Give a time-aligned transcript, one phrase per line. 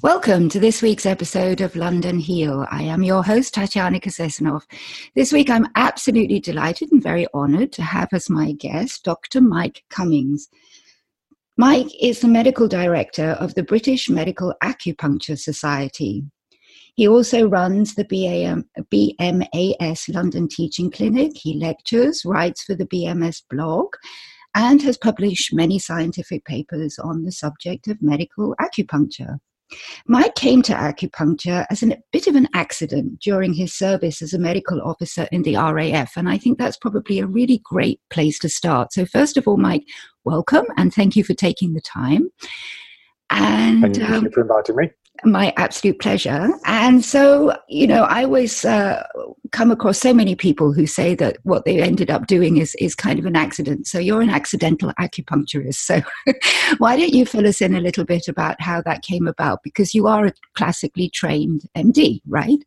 [0.00, 2.64] Welcome to this week's episode of London Heal.
[2.70, 4.62] I am your host, Tatiana Kasesanov.
[5.16, 9.40] This week, I'm absolutely delighted and very honored to have as my guest Dr.
[9.40, 10.48] Mike Cummings.
[11.56, 16.22] Mike is the medical director of the British Medical Acupuncture Society.
[16.94, 21.32] He also runs the BAM, BMAS London Teaching Clinic.
[21.34, 23.88] He lectures, writes for the BMAS blog,
[24.54, 29.38] and has published many scientific papers on the subject of medical acupuncture.
[30.06, 34.38] Mike came to acupuncture as a bit of an accident during his service as a
[34.38, 38.48] medical officer in the RAF, and I think that's probably a really great place to
[38.48, 38.92] start.
[38.92, 39.84] So, first of all, Mike,
[40.24, 42.30] welcome and thank you for taking the time.
[43.30, 44.90] And thank you um, for inviting me
[45.24, 46.48] my absolute pleasure.
[46.64, 49.06] And so, you know, I always uh,
[49.52, 52.94] come across so many people who say that what they ended up doing is is
[52.94, 53.86] kind of an accident.
[53.86, 55.76] So you're an accidental acupuncturist.
[55.76, 56.02] So
[56.78, 59.60] why don't you fill us in a little bit about how that came about?
[59.62, 62.58] Because you are a classically trained MD, right?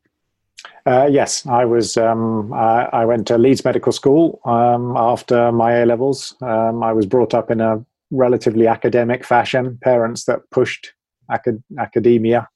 [0.86, 1.98] Uh, yes, I was.
[1.98, 6.36] Um, I, I, went to Leeds Medical School um, after my A levels.
[6.42, 9.80] Um, I was brought up in a relatively academic fashion.
[9.82, 10.94] Parents that pushed
[11.32, 12.48] acad- academia.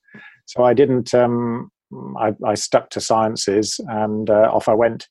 [0.45, 1.13] So I didn't.
[1.13, 1.71] Um,
[2.19, 5.07] I, I, stuck to sciences, and uh, off I went.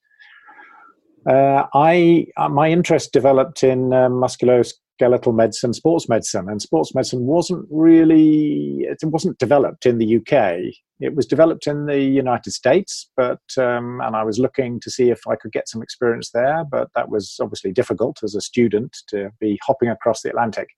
[1.28, 7.26] Uh, I uh, my interest developed in uh, musculoskeletal medicine, sports medicine, and sports medicine
[7.26, 10.58] wasn't really it wasn't developed in the UK.
[11.00, 15.10] It was developed in the United States, but um, and I was looking to see
[15.10, 18.96] if I could get some experience there, but that was obviously difficult as a student
[19.08, 20.68] to be hopping across the Atlantic.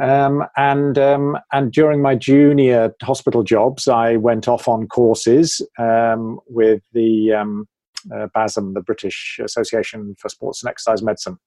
[0.00, 6.40] Um, and um, and during my junior hospital jobs, I went off on courses um,
[6.48, 7.68] with the um,
[8.14, 11.38] uh, BASM, the British Association for Sports and Exercise Medicine,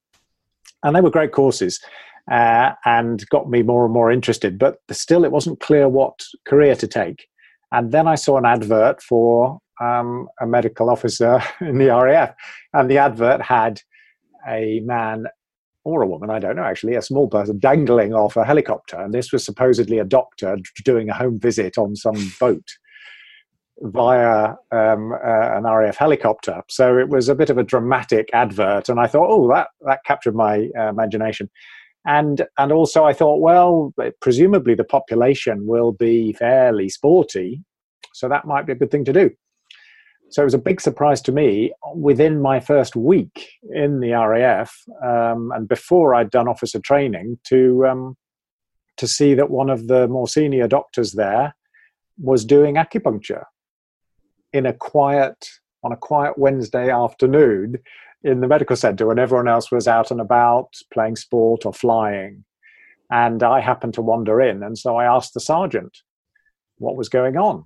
[0.84, 1.80] and they were great courses.
[2.32, 6.74] Uh, and got me more and more interested, but still, it wasn't clear what career
[6.74, 7.28] to take.
[7.74, 12.34] And then I saw an advert for um, a medical officer in the RAF,
[12.72, 13.82] and the advert had
[14.48, 15.26] a man
[15.86, 18.98] or a woman, I don't know actually, a small person dangling off a helicopter.
[18.98, 22.68] And this was supposedly a doctor doing a home visit on some boat
[23.80, 26.62] via um, uh, an RAF helicopter.
[26.70, 28.88] So it was a bit of a dramatic advert.
[28.88, 31.50] And I thought, oh, that, that captured my uh, imagination.
[32.06, 37.62] And, and also I thought, well, presumably the population will be fairly sporty.
[38.14, 39.32] So that might be a good thing to do.
[40.34, 44.76] So it was a big surprise to me within my first week in the RAF,
[45.04, 48.18] um, and before I'd done officer training, to um,
[48.98, 51.54] to see that one of the more senior doctors there
[52.18, 53.44] was doing acupuncture
[54.54, 55.38] in a quiet
[55.84, 57.76] on a quiet Wednesday afternoon
[58.24, 62.44] in the medical center when everyone else was out and about playing sport or flying.
[63.12, 65.96] And I happened to wander in, and so I asked the sergeant
[66.80, 67.66] what was going on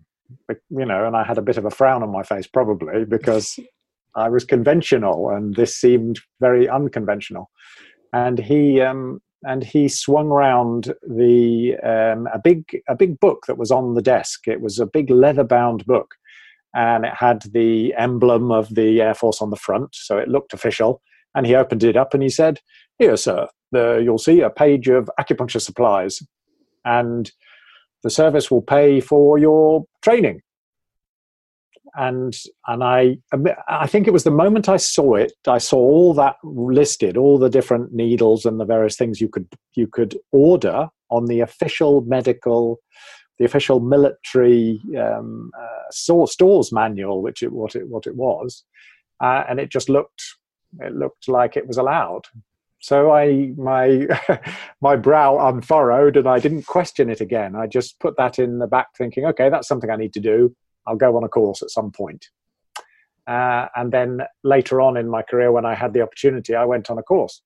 [0.69, 3.59] you know, and I had a bit of a frown on my face probably because
[4.15, 7.49] I was conventional and this seemed very unconventional.
[8.13, 13.57] And he um, and he swung round the um, a big a big book that
[13.57, 14.47] was on the desk.
[14.47, 16.15] It was a big leather bound book,
[16.73, 20.53] and it had the emblem of the Air Force on the front, so it looked
[20.53, 21.01] official.
[21.35, 22.59] And he opened it up and he said,
[22.97, 26.19] "Here, sir, the, you'll see a page of acupuncture supplies."
[26.85, 27.31] And
[28.03, 30.41] the service will pay for your training.
[31.95, 32.37] And
[32.67, 33.17] and I
[33.67, 37.39] I think it was the moment I saw it I saw all that listed all
[37.39, 42.01] the different needles and the various things you could you could order on the official
[42.01, 42.79] medical
[43.39, 48.63] the official military um, uh, stores manual which it what it what it was.
[49.19, 50.21] Uh, and it just looked
[50.81, 52.25] it looked like it was allowed
[52.79, 54.07] so I my
[54.81, 57.55] my brow unfurrowed and I didn't question it again.
[57.55, 60.55] I just put that in the back, thinking, okay, that's something I need to do.
[60.85, 62.29] I'll go on a course at some point.
[63.27, 66.89] Uh, and then later on in my career, when I had the opportunity, I went
[66.89, 67.41] on a course.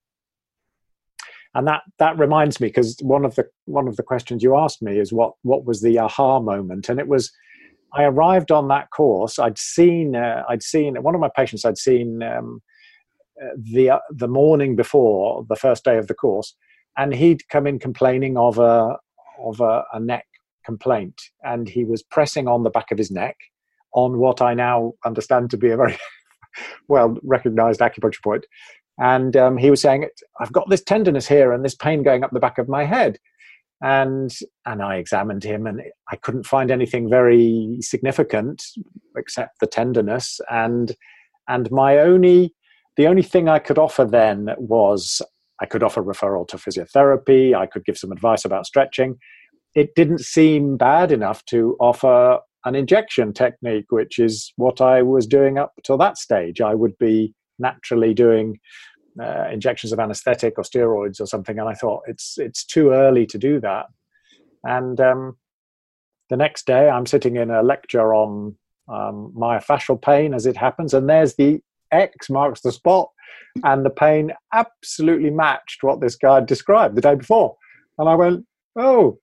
[1.56, 4.82] And that that reminds me because one of the one of the questions you asked
[4.82, 7.32] me is what what was the aha moment, and it was.
[7.94, 9.38] I arrived on that course.
[9.38, 11.66] I'd seen, uh, I'd seen one of my patients.
[11.66, 12.62] I'd seen um,
[13.56, 16.56] the the morning before the first day of the course,
[16.98, 18.98] and he'd come in complaining of a
[19.44, 20.26] of a, a neck
[20.66, 23.38] complaint, and he was pressing on the back of his neck
[23.94, 25.98] on what I now understand to be a very
[26.88, 28.46] well recognized acupuncture point.
[29.00, 30.08] And um, he was saying,
[30.40, 33.18] I've got this tenderness here and this pain going up the back of my head.
[33.82, 34.32] And
[34.68, 38.64] and I examined him and I couldn't find anything very significant
[39.18, 40.40] except the tenderness.
[40.52, 40.96] And
[41.48, 42.54] and my only
[42.98, 45.22] the only thing I could offer then was
[45.62, 49.18] I could offer referral to physiotherapy, I could give some advice about stretching.
[49.74, 55.26] it didn't seem bad enough to offer an injection technique, which is what I was
[55.26, 56.62] doing up till that stage.
[56.62, 58.60] I would be naturally doing
[59.22, 63.26] uh, injections of anesthetic or steroids or something, and I thought it's it's too early
[63.28, 63.88] to do that.
[64.64, 65.38] And um,
[66.30, 68.56] the next day, I'm sitting in a lecture on
[68.88, 71.62] um, myofascial pain, as it happens, and there's the
[71.92, 73.10] X marks the spot,
[73.64, 77.56] and the pain absolutely matched what this guy described the day before.
[77.98, 78.46] And I went,
[78.76, 79.20] "Oh,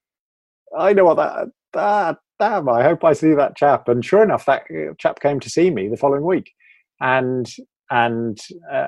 [0.77, 3.89] I know what that that damn, I hope I see that chap.
[3.89, 6.53] And sure enough, that uh, chap came to see me the following week.
[7.01, 7.49] And,
[7.91, 8.39] and
[8.71, 8.87] uh,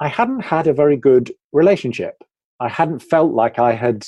[0.00, 2.22] I hadn't had a very good relationship.
[2.60, 4.06] I hadn't felt like I had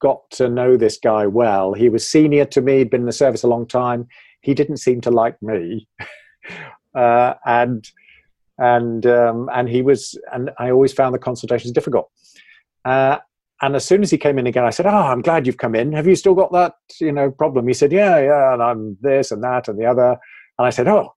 [0.00, 1.72] got to know this guy well.
[1.72, 4.06] He was senior to me, he'd been in the service a long time.
[4.40, 5.88] He didn't seem to like me.
[6.94, 7.88] uh, and,
[8.58, 12.10] and, um, and he was, and I always found the consultations difficult.
[12.84, 13.18] Uh,
[13.62, 15.74] and as soon as he came in again, I said, "Oh, I'm glad you've come
[15.74, 15.92] in.
[15.92, 19.32] Have you still got that, you know, problem?" He said, "Yeah, yeah, and I'm this
[19.32, 20.18] and that and the other."
[20.58, 21.14] And I said, "Oh,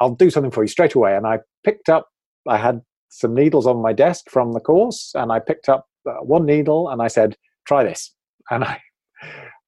[0.00, 2.08] I'll do something for you straight away." And I picked up.
[2.46, 6.22] I had some needles on my desk from the course, and I picked up uh,
[6.22, 7.36] one needle and I said,
[7.66, 8.14] "Try this."
[8.50, 8.80] And I,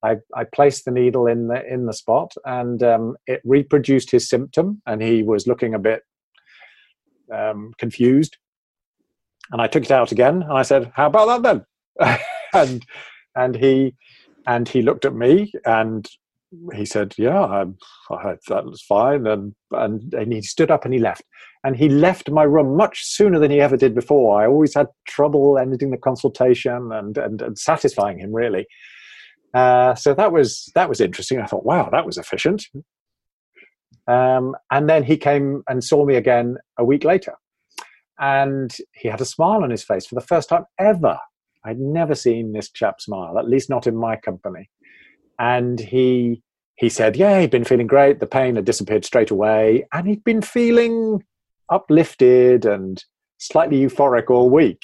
[0.02, 4.28] I, I placed the needle in the in the spot, and um, it reproduced his
[4.28, 6.02] symptom, and he was looking a bit
[7.32, 8.36] um, confused.
[9.52, 11.64] And I took it out again, and I said, "How about that
[11.98, 12.18] then?"
[12.54, 12.86] and
[13.34, 13.94] and he
[14.46, 16.08] and he looked at me and
[16.74, 17.64] he said, "Yeah, I,
[18.10, 21.22] I, that was fine." And, and and he stood up and he left.
[21.62, 24.40] And he left my room much sooner than he ever did before.
[24.40, 28.66] I always had trouble ending the consultation and and, and satisfying him really.
[29.52, 31.40] Uh, so that was that was interesting.
[31.40, 32.66] I thought, wow, that was efficient.
[34.10, 37.34] Um, and then he came and saw me again a week later,
[38.18, 41.16] and he had a smile on his face for the first time ever.
[41.64, 44.68] I'd never seen this chap smile, at least not in my company.
[45.38, 46.42] And he
[46.74, 48.18] he said, "Yeah, he'd been feeling great.
[48.18, 51.22] The pain had disappeared straight away, and he'd been feeling
[51.68, 53.04] uplifted and
[53.38, 54.80] slightly euphoric all week."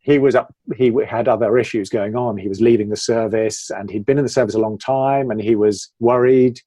[0.00, 0.52] He was up.
[0.76, 2.38] He had other issues going on.
[2.38, 5.40] He was leaving the service, and he'd been in the service a long time, and
[5.40, 6.58] he was worried,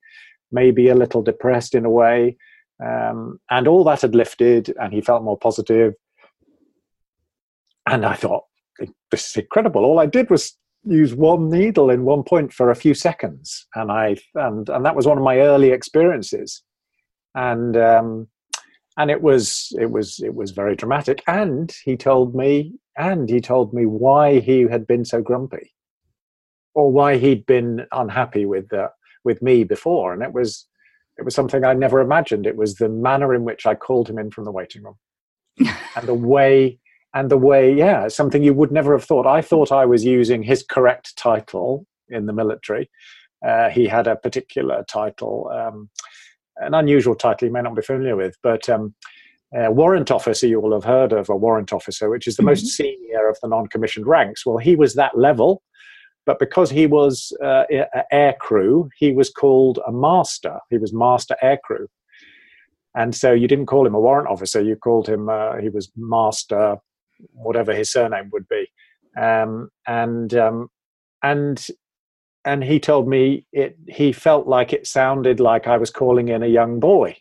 [0.52, 2.38] maybe a little depressed in a way.
[2.84, 5.94] Um, and all that had lifted, and he felt more positive.
[7.88, 8.46] And I thought,
[9.12, 9.86] this is incredible.
[9.86, 13.92] All I did was use one needle in one point for a few seconds, and
[13.92, 16.64] I and and that was one of my early experiences,
[17.36, 18.28] and um,
[18.98, 21.24] and it was it was it was very dramatic.
[21.28, 25.74] And he told me, and he told me why he had been so grumpy,
[26.74, 28.90] or why he'd been unhappy with uh,
[29.24, 30.68] with me before, and it was
[31.18, 32.48] it was something I never imagined.
[32.48, 34.98] It was the manner in which I called him in from the waiting room,
[35.96, 36.80] and the way
[37.14, 39.28] and the way, yeah, something you would never have thought.
[39.28, 42.90] I thought I was using his correct title in the military.
[43.46, 45.90] Uh, he had a particular title, um,
[46.58, 48.94] an unusual title you may not be familiar with, but um,
[49.52, 52.50] warrant officer you will have heard of a warrant officer, which is the mm-hmm.
[52.50, 54.46] most senior of the non-commissioned ranks.
[54.46, 55.64] Well, he was that level,
[56.26, 57.64] but because he was uh,
[58.12, 60.60] air crew, he was called a master.
[60.70, 61.88] He was master air crew.
[62.96, 65.92] And so you didn't call him a warrant officer, you called him, uh, he was
[65.96, 66.78] master
[67.34, 68.68] whatever his surname would be.
[69.18, 70.70] Um, and um,
[71.24, 71.66] and
[72.46, 73.78] and he told me it.
[73.88, 77.18] He felt like it sounded like I was calling in a young boy,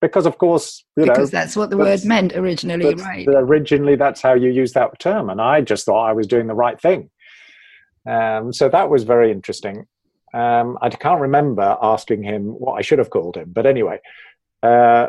[0.00, 3.28] because of course you because know, that's what the word meant originally, right?
[3.28, 6.54] Originally, that's how you use that term, and I just thought I was doing the
[6.54, 7.10] right thing.
[8.08, 9.86] Um, so that was very interesting.
[10.32, 14.00] Um, I can't remember asking him what I should have called him, but anyway.
[14.62, 15.08] Uh,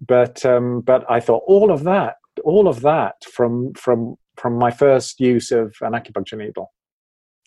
[0.00, 4.70] but um, but I thought all of that all of that from from from my
[4.70, 6.72] first use of an acupuncture needle.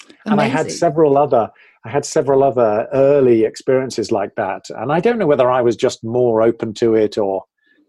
[0.04, 0.32] Amazing.
[0.32, 1.50] And I had several other
[1.86, 4.66] I had several other early experiences like that.
[4.70, 7.44] And I don't know whether I was just more open to it or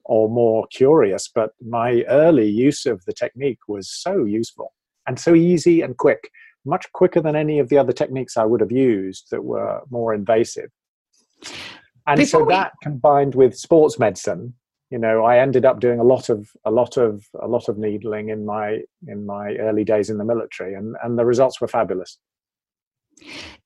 [0.04, 4.72] or more curious, but my early use of the technique was so useful
[5.06, 6.30] and so easy and quick,
[6.64, 10.14] much quicker than any of the other techniques I would have used that were more
[10.14, 10.70] invasive.
[12.06, 12.52] And Before so we...
[12.52, 14.54] that combined with sports medicine
[14.90, 17.78] you know i ended up doing a lot of a lot of a lot of
[17.78, 21.68] needling in my in my early days in the military and and the results were
[21.68, 22.18] fabulous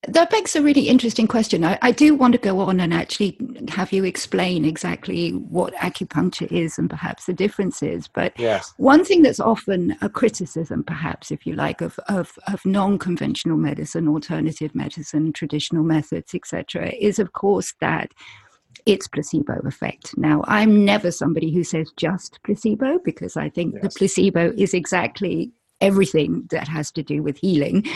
[0.09, 1.63] that begs a really interesting question.
[1.63, 3.37] I, I, do want to go on and actually
[3.69, 8.09] have you explain exactly what acupuncture is and perhaps the differences.
[8.09, 8.73] But yes.
[8.79, 13.59] one thing that's often a criticism, perhaps, if you like, of, of, of non conventional
[13.59, 18.11] medicine, alternative medicine, traditional methods, etc., is, of course, that
[18.87, 20.17] it's placebo effect.
[20.17, 23.83] Now, I'm never somebody who says just placebo because I think yes.
[23.83, 27.87] the placebo is exactly everything that has to do with healing.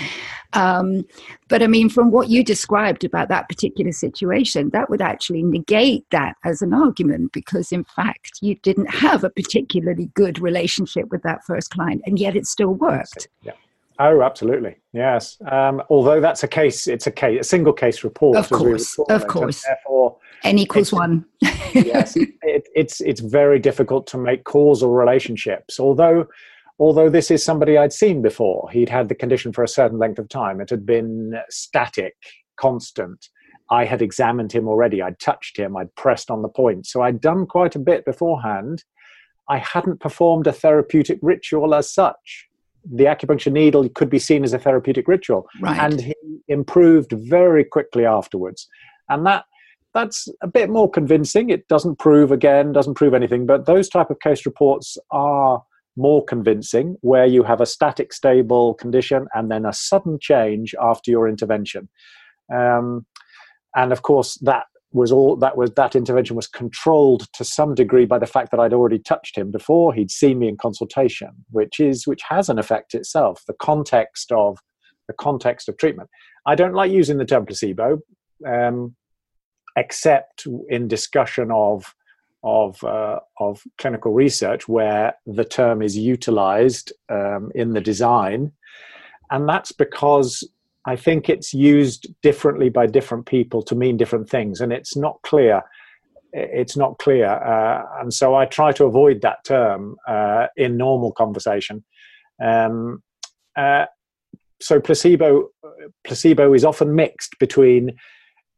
[0.53, 1.05] Um,
[1.49, 6.05] but I mean, from what you described about that particular situation, that would actually negate
[6.11, 11.23] that as an argument because, in fact, you didn't have a particularly good relationship with
[11.23, 13.29] that first client, and yet it still worked.
[13.43, 13.53] Yeah.
[13.99, 14.77] Oh, absolutely.
[14.93, 15.39] Yes.
[15.47, 18.37] Um, although that's a case, it's a case, a single case report.
[18.37, 18.99] Of course.
[19.09, 19.63] Of course.
[19.63, 21.25] Therefore, N equals one.
[21.73, 22.17] yes.
[22.17, 25.79] It, it's, it's very difficult to make causal relationships.
[25.79, 26.27] Although,
[26.79, 30.19] although this is somebody I'd seen before, he'd had the condition for a certain length
[30.19, 30.61] of time.
[30.61, 32.15] It had been static,
[32.57, 33.29] constant.
[33.71, 35.01] I had examined him already.
[35.01, 35.77] I'd touched him.
[35.77, 36.87] I'd pressed on the point.
[36.87, 38.85] So I'd done quite a bit beforehand.
[39.49, 42.49] I hadn't performed a therapeutic ritual as such
[42.91, 45.47] the acupuncture needle could be seen as a therapeutic ritual.
[45.61, 45.79] Right.
[45.79, 46.15] And he
[46.49, 48.69] improved very quickly afterwards.
[49.09, 49.45] And that
[49.95, 51.51] that's a bit more convincing.
[51.51, 55.63] It doesn't prove again, doesn't prove anything, but those type of case reports are
[55.97, 61.11] more convincing where you have a static stable condition and then a sudden change after
[61.11, 61.89] your intervention.
[62.55, 63.07] Um,
[63.77, 68.07] and of course that was all that was that intervention was controlled to some degree
[68.07, 71.81] by the fact that I'd already touched him before he'd seen me in consultation, which
[71.81, 73.43] is which has an effect itself.
[73.47, 74.59] The context of
[75.09, 76.09] the context of treatment.
[76.47, 77.99] I don't like using the term placebo,
[78.47, 78.95] um,
[79.77, 81.95] except in discussion of
[82.45, 88.53] of uh, of clinical research where the term is utilized um, in the design,
[89.31, 90.49] and that's because
[90.87, 95.21] I think it's used differently by different people to mean different things, and it's not
[95.23, 95.63] clear.
[96.33, 101.13] It's not clear, uh, and so I try to avoid that term uh, in normal
[101.13, 101.85] conversation.
[102.43, 103.03] Um,
[103.57, 103.87] uh,
[104.61, 105.49] so placebo,
[106.05, 107.97] placebo is often mixed between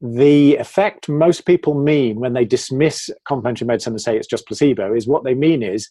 [0.01, 4.95] the effect most people mean when they dismiss complementary medicine and say it's just placebo
[4.95, 5.89] is what they mean is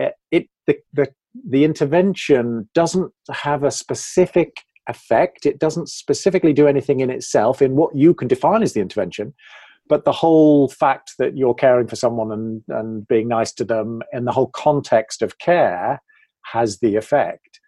[0.00, 1.08] uh, it the, the
[1.48, 5.46] the intervention doesn't have a specific effect.
[5.46, 9.34] It doesn't specifically do anything in itself in what you can define as the intervention,
[9.88, 14.02] but the whole fact that you're caring for someone and, and being nice to them
[14.12, 16.00] in the whole context of care
[16.52, 17.60] has the effect.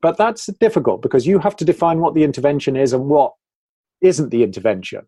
[0.00, 3.32] But that's difficult because you have to define what the intervention is and what
[4.00, 5.06] isn't the intervention.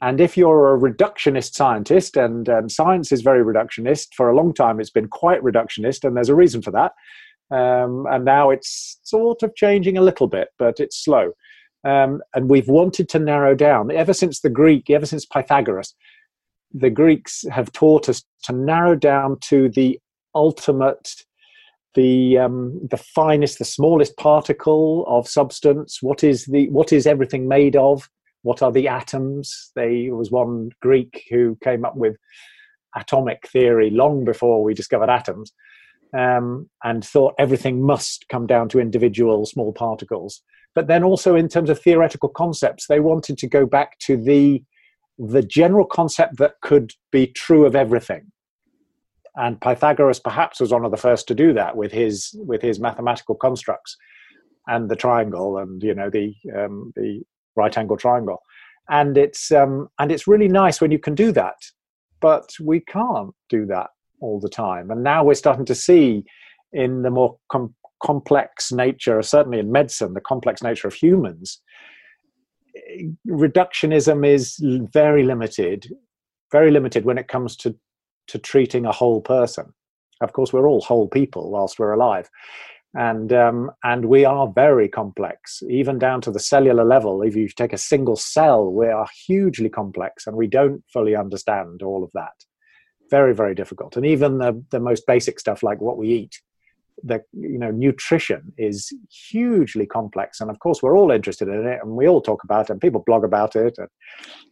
[0.00, 4.52] And if you're a reductionist scientist, and um, science is very reductionist, for a long
[4.52, 6.92] time it's been quite reductionist, and there's a reason for that.
[7.56, 11.32] Um, and now it's sort of changing a little bit, but it's slow.
[11.84, 15.94] Um, and we've wanted to narrow down ever since the Greek, ever since Pythagoras.
[16.72, 20.00] The Greeks have taught us to narrow down to the
[20.34, 21.14] ultimate,
[21.94, 25.98] the um, the finest, the smallest particle of substance.
[26.02, 28.08] What is the what is everything made of?
[28.42, 29.70] What are the atoms?
[29.76, 32.16] They was one Greek who came up with
[32.96, 35.52] atomic theory long before we discovered atoms
[36.16, 40.42] um, and thought everything must come down to individual small particles.
[40.74, 44.62] But then also in terms of theoretical concepts, they wanted to go back to the
[45.18, 48.32] the general concept that could be true of everything.
[49.36, 52.78] And Pythagoras perhaps was one of the first to do that with his with his
[52.78, 53.96] mathematical constructs
[54.66, 57.22] and the triangle and you know the um, the
[57.56, 58.42] right angle triangle.
[58.90, 61.56] And it's um, and it's really nice when you can do that,
[62.20, 63.88] but we can't do that
[64.20, 64.90] all the time.
[64.90, 66.24] And now we're starting to see
[66.72, 71.60] in the more com- complex nature, certainly in medicine, the complex nature of humans,
[73.26, 74.56] reductionism is
[74.92, 75.92] very limited,
[76.50, 77.76] very limited when it comes to,
[78.32, 79.72] to treating a whole person.
[80.20, 82.28] Of course, we're all whole people whilst we're alive.
[82.94, 87.22] And um, and we are very complex, even down to the cellular level.
[87.22, 91.82] If you take a single cell, we are hugely complex, and we don't fully understand
[91.82, 92.34] all of that
[93.12, 96.40] very very difficult and even the, the most basic stuff like what we eat
[97.02, 100.40] the you know nutrition is hugely complex.
[100.40, 102.80] And of course we're all interested in it and we all talk about it and
[102.80, 103.88] people blog about it and,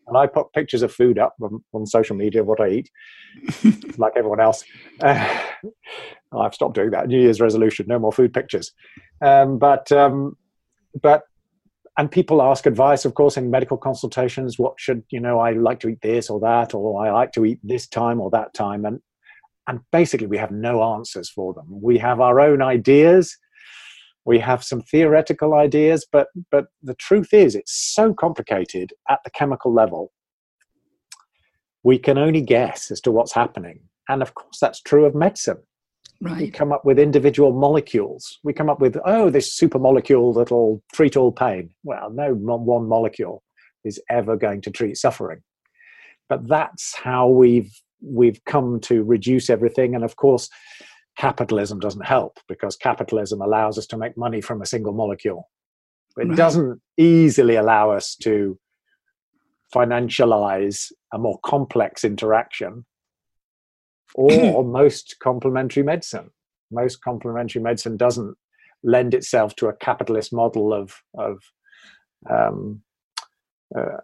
[0.06, 2.90] and i put pictures of food up on, on social media of what i eat
[3.98, 4.64] like everyone else.
[5.00, 5.40] Uh,
[6.38, 7.08] i've stopped doing that.
[7.08, 8.72] New year's resolution no more food pictures.
[9.22, 10.36] Um, but um,
[11.02, 11.22] but
[11.96, 15.80] and people ask advice of course in medical consultations what should you know i like
[15.80, 18.84] to eat this or that or i like to eat this time or that time
[18.84, 19.00] and
[19.66, 23.36] and basically we have no answers for them we have our own ideas
[24.24, 29.30] we have some theoretical ideas but but the truth is it's so complicated at the
[29.30, 30.12] chemical level
[31.82, 35.58] we can only guess as to what's happening and of course that's true of medicine
[36.22, 36.42] Right.
[36.42, 38.40] We come up with individual molecules.
[38.44, 41.70] We come up with, oh, this super molecule that'll treat all pain.
[41.82, 43.42] Well, no one molecule
[43.84, 45.40] is ever going to treat suffering.
[46.28, 49.94] But that's how we've we've come to reduce everything.
[49.94, 50.48] And of course,
[51.16, 55.48] capitalism doesn't help because capitalism allows us to make money from a single molecule.
[56.16, 56.36] It Right.
[56.36, 58.58] doesn't easily allow us to
[59.74, 62.84] financialize a more complex interaction
[64.14, 66.30] or most complementary medicine.
[66.70, 68.36] Most complementary medicine doesn't
[68.82, 71.42] lend itself to a capitalist model of of
[72.28, 72.82] um,
[73.76, 73.98] uh,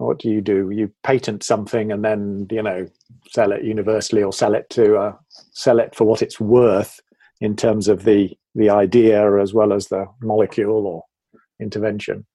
[0.00, 0.70] what do you do?
[0.70, 2.86] You patent something and then you know
[3.30, 5.12] sell it universally or sell it to uh,
[5.52, 7.00] sell it for what it's worth
[7.40, 11.04] in terms of the the idea as well as the molecule or
[11.60, 12.26] intervention.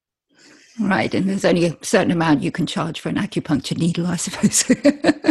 [0.80, 4.18] Right, and there's only a certain amount you can charge for an acupuncture needle, I
[4.18, 4.66] suppose.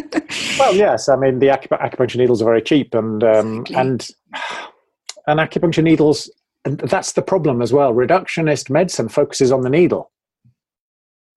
[0.58, 3.76] Well, yes, I mean the acup- acupuncture needles are very cheap, and um, Exactly.
[3.76, 4.08] and
[5.26, 6.30] and acupuncture needles.
[6.64, 7.92] And that's the problem as well.
[7.92, 10.10] Reductionist medicine focuses on the needle,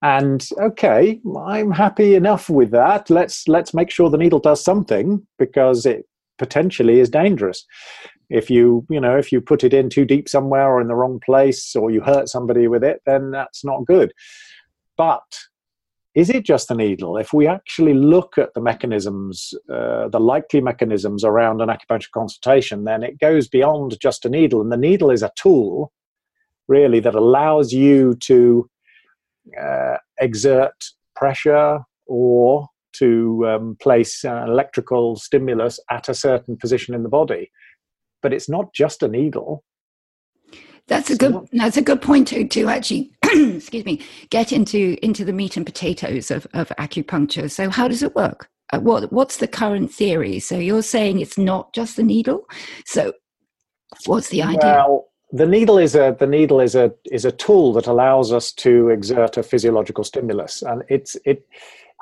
[0.02, 3.10] and okay, I'm happy enough with that.
[3.10, 6.06] Let's let's make sure the needle does something because it
[6.38, 7.64] potentially is dangerous.
[8.30, 10.94] If you you know if you put it in too deep somewhere or in the
[10.94, 14.12] wrong place or you hurt somebody with it, then that's not good.
[14.96, 15.24] But
[16.14, 17.16] is it just the needle?
[17.16, 22.84] If we actually look at the mechanisms, uh, the likely mechanisms around an acupuncture consultation,
[22.84, 24.60] then it goes beyond just a needle.
[24.60, 25.92] And the needle is a tool,
[26.66, 28.68] really, that allows you to
[29.60, 30.72] uh, exert
[31.16, 37.50] pressure or to um, place an electrical stimulus at a certain position in the body.
[38.22, 39.62] But it's not just a needle.
[40.88, 41.32] That's a good.
[41.32, 44.00] not- That's a good point to to actually, excuse me,
[44.30, 47.50] get into into the meat and potatoes of of acupuncture.
[47.50, 48.48] So, how does it work?
[48.72, 50.40] Uh, what what's the current theory?
[50.40, 52.48] So, you're saying it's not just the needle.
[52.86, 53.12] So,
[54.06, 54.84] what's the idea?
[54.88, 58.52] Well, the needle is a the needle is a is a tool that allows us
[58.52, 61.46] to exert a physiological stimulus, and it's it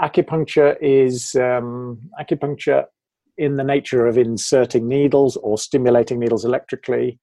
[0.00, 2.84] acupuncture is um, acupuncture
[3.38, 7.18] in the nature of inserting needles or stimulating needles electrically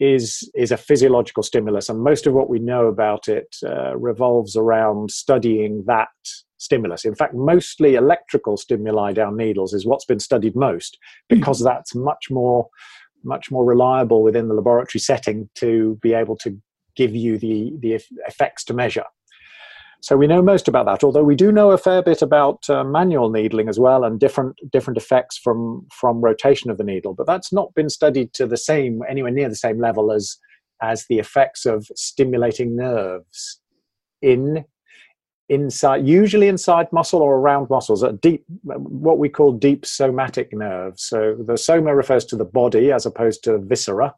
[0.00, 4.56] is is a physiological stimulus, and most of what we know about it uh, revolves
[4.56, 6.08] around studying that
[6.58, 7.04] stimulus.
[7.04, 12.30] In fact, mostly electrical stimuli down needles is what's been studied most because that's much
[12.30, 12.68] more
[13.24, 16.56] much more reliable within the laboratory setting to be able to
[16.96, 19.04] give you the the effects to measure.
[20.00, 21.02] So we know most about that.
[21.02, 24.56] Although we do know a fair bit about uh, manual needling as well, and different
[24.70, 27.14] different effects from from rotation of the needle.
[27.14, 30.36] But that's not been studied to the same anywhere near the same level as
[30.82, 33.60] as the effects of stimulating nerves
[34.20, 34.64] in
[35.48, 41.02] inside usually inside muscle or around muscles at deep what we call deep somatic nerves.
[41.02, 44.14] So the soma refers to the body as opposed to viscera.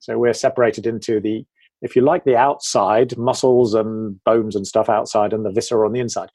[0.00, 1.44] So we're separated into the
[1.82, 5.92] if you like the outside muscles and bones and stuff outside and the viscera on
[5.92, 6.30] the inside.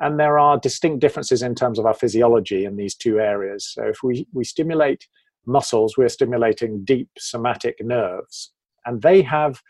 [0.00, 3.66] And there are distinct differences in terms of our physiology in these two areas.
[3.72, 5.08] So if we we stimulate
[5.44, 8.52] muscles we're stimulating deep somatic nerves.
[8.86, 9.60] And they have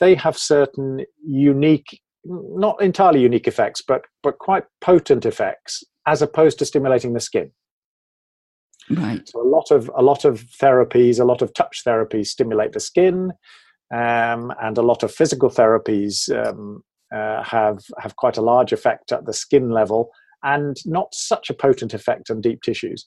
[0.00, 6.58] they have certain unique not entirely unique effects, but but quite potent effects, as opposed
[6.58, 7.50] to stimulating the skin.
[8.90, 9.28] right.
[9.28, 12.80] So a lot of a lot of therapies, a lot of touch therapies stimulate the
[12.80, 13.32] skin,
[13.92, 16.82] um, and a lot of physical therapies um,
[17.14, 20.10] uh, have have quite a large effect at the skin level,
[20.42, 23.06] and not such a potent effect on deep tissues,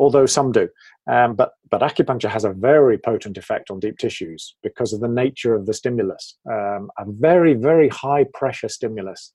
[0.00, 0.68] although some do.
[1.08, 5.08] Um, but but acupuncture has a very potent effect on deep tissues because of the
[5.08, 9.32] nature of the stimulus, um, a very very high pressure stimulus.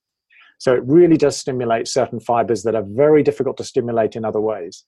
[0.58, 4.42] So it really does stimulate certain fibers that are very difficult to stimulate in other
[4.42, 4.86] ways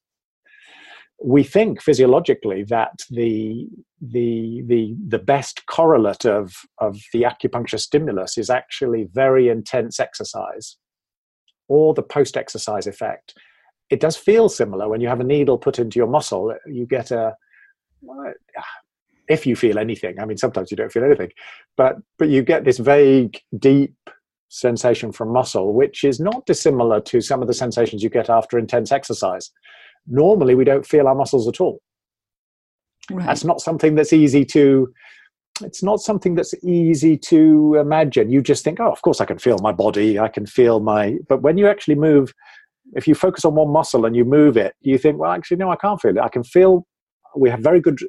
[1.24, 3.68] we think physiologically that the
[4.02, 10.78] the the the best correlate of of the acupuncture stimulus is actually very intense exercise
[11.68, 13.34] or the post exercise effect
[13.90, 17.12] it does feel similar when you have a needle put into your muscle you get
[17.12, 17.34] a
[19.28, 21.32] if you feel anything i mean sometimes you don't feel anything
[21.76, 23.96] but but you get this vague deep
[24.50, 28.58] sensation from muscle which is not dissimilar to some of the sensations you get after
[28.58, 29.52] intense exercise.
[30.08, 31.82] Normally we don't feel our muscles at all.
[33.10, 33.26] Right.
[33.26, 34.94] that's not something that's easy to
[35.62, 38.30] it's not something that's easy to imagine.
[38.30, 41.18] You just think oh of course i can feel my body i can feel my
[41.30, 42.34] but when you actually move
[42.96, 45.70] if you focus on one muscle and you move it you think well actually no
[45.70, 46.22] i can't feel it.
[46.22, 46.86] I can feel
[47.36, 48.00] we have very good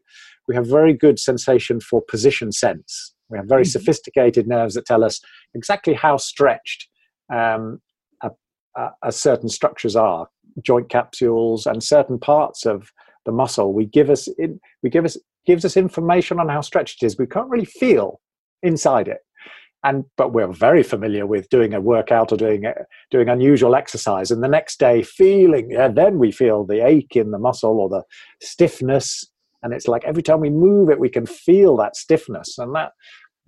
[0.49, 3.15] we have very good sensation for position sense.
[3.29, 3.73] We have very Mhm.
[3.73, 5.21] sophisticated nerves that tell us
[5.55, 6.89] exactly how stretched
[7.31, 7.81] um,
[8.23, 8.31] a,
[8.75, 10.29] a, a certain structures are
[10.63, 12.91] joint capsules and certain parts of
[13.27, 13.75] the muscle.
[13.75, 17.19] We give us in, we give us gives us information on how stretched it is.
[17.19, 18.21] We can't really feel
[18.63, 19.19] inside it
[19.85, 22.75] and but we're very familiar with doing a workout or doing a,
[23.11, 24.31] doing unusual exercise.
[24.31, 27.89] And the next day feeling and then we feel the ache in the muscle or
[27.89, 28.03] the
[28.41, 29.25] stiffness.
[29.63, 32.59] And it's like every time we move it we can feel that stiffness.
[32.59, 32.93] And that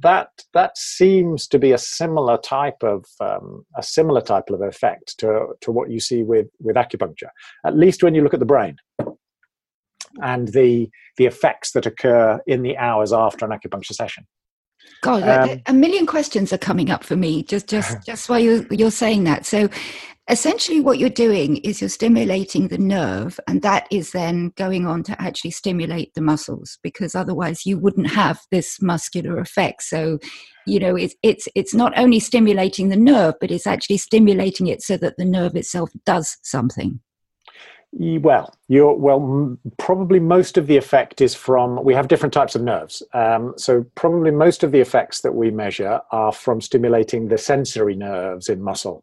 [0.00, 5.18] that that seems to be a similar type of um, a similar type of effect
[5.18, 7.28] to to what you see with with acupuncture
[7.66, 8.76] at least when you look at the brain.
[10.22, 14.26] And the the effects that occur in the hours after an acupuncture session
[15.02, 18.66] God, um, a million questions are coming up for me just just just while you
[18.70, 19.46] you're saying that.
[19.46, 19.68] So,
[20.28, 25.02] essentially, what you're doing is you're stimulating the nerve, and that is then going on
[25.04, 29.82] to actually stimulate the muscles, because otherwise you wouldn't have this muscular effect.
[29.82, 30.18] So,
[30.66, 34.82] you know, it's it's it's not only stimulating the nerve, but it's actually stimulating it
[34.82, 37.00] so that the nerve itself does something.
[37.92, 39.56] Well, you're well.
[39.78, 41.82] Probably most of the effect is from.
[41.82, 45.50] We have different types of nerves, um, so probably most of the effects that we
[45.50, 49.02] measure are from stimulating the sensory nerves in muscle.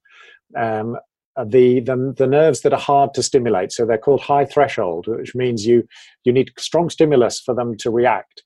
[0.55, 0.97] Um,
[1.45, 5.35] the, the the nerves that are hard to stimulate, so they're called high threshold, which
[5.35, 5.85] means you
[6.23, 8.41] you need strong stimulus for them to react.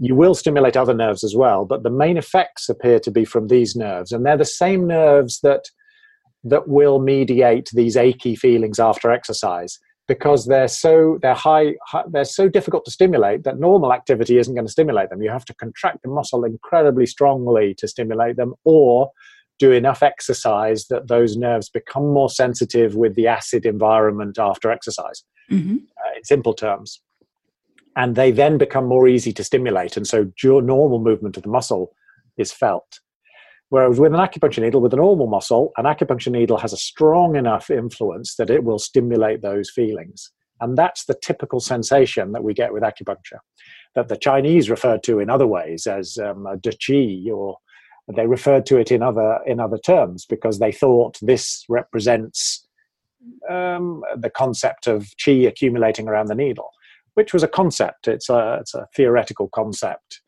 [0.00, 3.46] You will stimulate other nerves as well, but the main effects appear to be from
[3.46, 5.66] these nerves, and they're the same nerves that
[6.44, 12.24] that will mediate these achy feelings after exercise because they're so they're high, high, they're
[12.24, 15.22] so difficult to stimulate that normal activity isn't going to stimulate them.
[15.22, 19.10] You have to contract the muscle incredibly strongly to stimulate them or
[19.58, 25.22] do enough exercise that those nerves become more sensitive with the acid environment after exercise.
[25.50, 25.78] Mm-hmm.
[25.98, 27.00] uh, in simple terms.
[27.96, 31.92] And they then become more easy to stimulate and so normal movement of the muscle
[32.36, 33.00] is felt
[33.70, 37.36] Whereas with an acupuncture needle, with a normal muscle, an acupuncture needle has a strong
[37.36, 40.32] enough influence that it will stimulate those feelings.
[40.60, 43.38] And that's the typical sensation that we get with acupuncture,
[43.94, 47.58] that the Chinese referred to in other ways as um, a de qi, or
[48.12, 52.66] they referred to it in other in other terms because they thought this represents
[53.48, 56.70] um, the concept of qi accumulating around the needle,
[57.14, 58.08] which was a concept.
[58.08, 60.20] It's a it's a theoretical concept.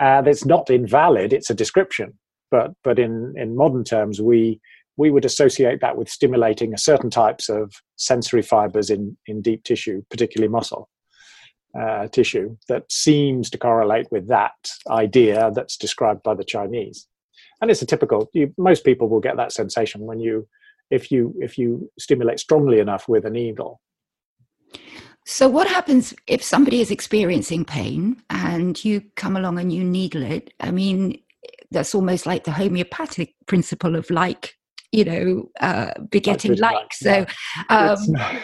[0.00, 1.32] And it's not invalid.
[1.32, 2.18] It's a description
[2.50, 4.60] but but in in modern terms we
[4.96, 10.02] we would associate that with stimulating certain types of sensory fibers in in deep tissue
[10.10, 10.88] particularly muscle
[11.78, 14.54] uh, tissue that seems to correlate with that
[14.90, 17.06] idea that's described by the chinese
[17.60, 20.46] and it's a typical you, most people will get that sensation when you
[20.90, 23.80] if you if you stimulate strongly enough with a needle
[25.30, 30.22] so, what happens if somebody is experiencing pain and you come along and you needle
[30.22, 30.54] it?
[30.58, 31.20] I mean,
[31.70, 34.57] that's almost like the homeopathic principle of like
[34.92, 36.92] you know uh, begetting like, like.
[36.94, 37.26] so
[37.68, 37.98] um,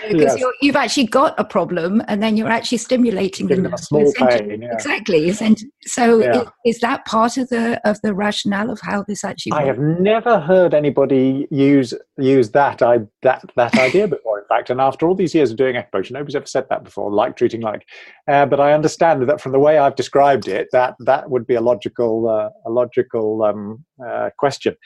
[0.09, 0.45] because yes.
[0.61, 4.73] you have actually got a problem and then you're actually stimulating the small pain, yeah.
[4.73, 6.43] exactly so yeah.
[6.43, 9.63] is, is, that part of the of the rationale of how this actually works?
[9.63, 14.69] i have never heard anybody use use that i that that idea before in fact
[14.69, 17.63] and after all these years of doing acupuncture nobody's ever said that before like treating
[17.63, 17.87] like
[18.29, 21.55] uh, but i understand that from the way i've described it that that would be
[21.55, 24.77] a logical uh, a logical um, uh, question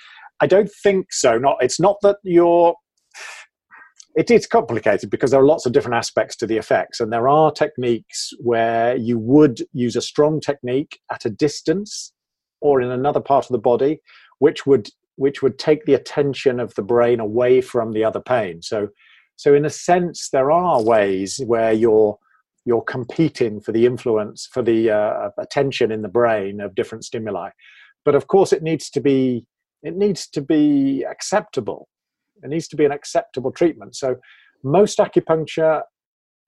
[0.41, 1.39] I don't think so.
[1.39, 2.75] Not it's not that you're.
[4.17, 7.29] It is complicated because there are lots of different aspects to the effects, and there
[7.29, 12.13] are techniques where you would use a strong technique at a distance
[12.61, 14.01] or in another part of the body,
[14.39, 18.63] which would which would take the attention of the brain away from the other pain.
[18.63, 18.89] So,
[19.35, 22.17] so in a sense, there are ways where you're
[22.65, 27.51] you're competing for the influence for the uh, attention in the brain of different stimuli,
[28.05, 29.45] but of course, it needs to be
[29.83, 31.89] it needs to be acceptable.
[32.43, 33.97] It needs to be an acceptable treatment.
[33.97, 34.17] So
[34.63, 35.83] most acupuncture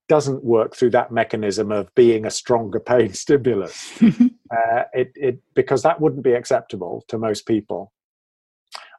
[0.08, 5.82] doesn't work through that mechanism of being a stronger pain stimulus, uh, it, it, because
[5.82, 7.92] that wouldn't be acceptable to most people.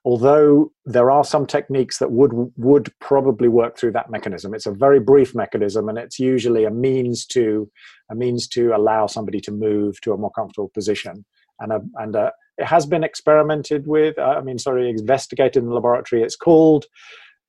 [0.04, 4.56] Although there are some techniques that would would probably work through that mechanism.
[4.56, 7.70] It's a very brief mechanism, and it's usually a means to
[8.10, 11.24] a means to allow somebody to move to a more comfortable position
[11.60, 14.18] and a and a, it has been experimented with.
[14.18, 16.22] Uh, I mean, sorry, investigated in the laboratory.
[16.22, 16.86] It's called.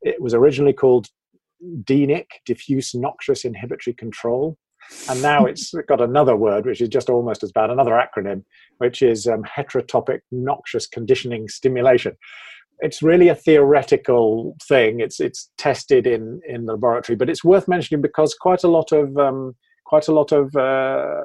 [0.01, 1.09] It was originally called
[1.85, 4.57] DNIC, diffuse noxious inhibitory control,
[5.09, 8.43] and now it's got another word which is just almost as bad, another acronym,
[8.79, 12.17] which is um, heterotopic noxious conditioning stimulation.
[12.81, 15.01] It's really a theoretical thing.
[15.01, 18.93] It's it's tested in in the laboratory, but it's worth mentioning because quite a lot
[18.93, 19.55] of um,
[19.93, 21.21] quite a lot of, uh,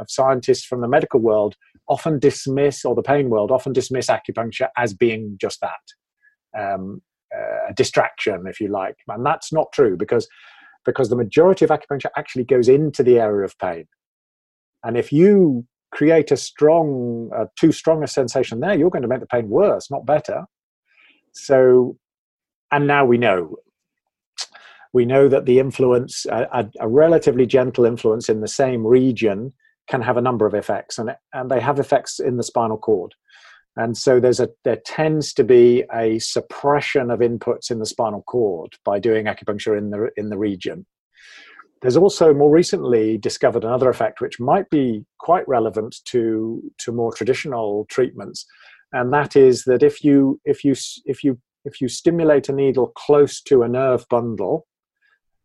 [0.00, 1.54] of scientists from the medical world
[1.86, 7.02] often dismiss, or the pain world often dismiss acupuncture as being just that um,
[7.36, 8.94] uh, a distraction, if you like.
[9.06, 10.26] And that's not true because,
[10.86, 13.84] because the majority of acupuncture actually goes into the area of pain.
[14.82, 19.08] And if you create a strong, uh, too strong a sensation there, you're going to
[19.08, 20.46] make the pain worse, not better.
[21.34, 21.98] So,
[22.72, 23.56] and now we know
[24.92, 29.52] We know that the influence, a, a, relatively gentle influence in the same region,
[29.88, 33.14] can have a number of effects, and, and they have effects in the spinal cord.
[33.76, 38.22] And so there's a there tends to be a suppression of inputs in the spinal
[38.22, 40.86] cord by doing acupuncture in the in the region.
[41.82, 47.12] There's also more recently discovered another effect which might be quite relevant to to more
[47.12, 48.46] traditional treatments,
[48.92, 52.92] and that is that if you if you if you if you stimulate a needle
[52.96, 54.66] close to a nerve bundle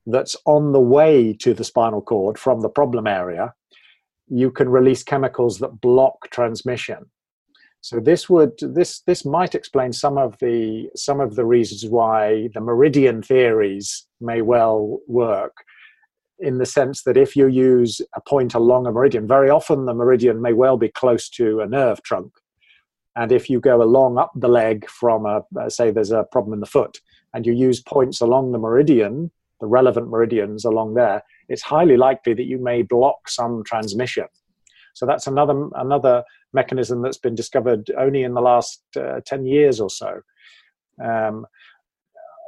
[0.06, 3.54] that's on the way to the spinal cord from the problem area,
[4.28, 7.06] you can release chemicals that block transmission.
[7.82, 12.50] So this would this this might explain some of the some of the reasons why
[12.54, 15.54] the meridian theories may well work
[16.42, 19.94] in the sense that if you use a point along a meridian, very often the
[19.94, 22.32] meridian may well be close to a nerve trunk.
[23.16, 26.54] And if you go along up the leg from a, uh, say, there's a problem
[26.54, 27.00] in the foot,
[27.34, 32.34] and you use points along the meridian, the relevant meridians along there, it's highly likely
[32.34, 34.26] that you may block some transmission.
[34.94, 39.80] So that's another another mechanism that's been discovered only in the last uh, ten years
[39.80, 40.22] or so.
[41.02, 41.46] Um,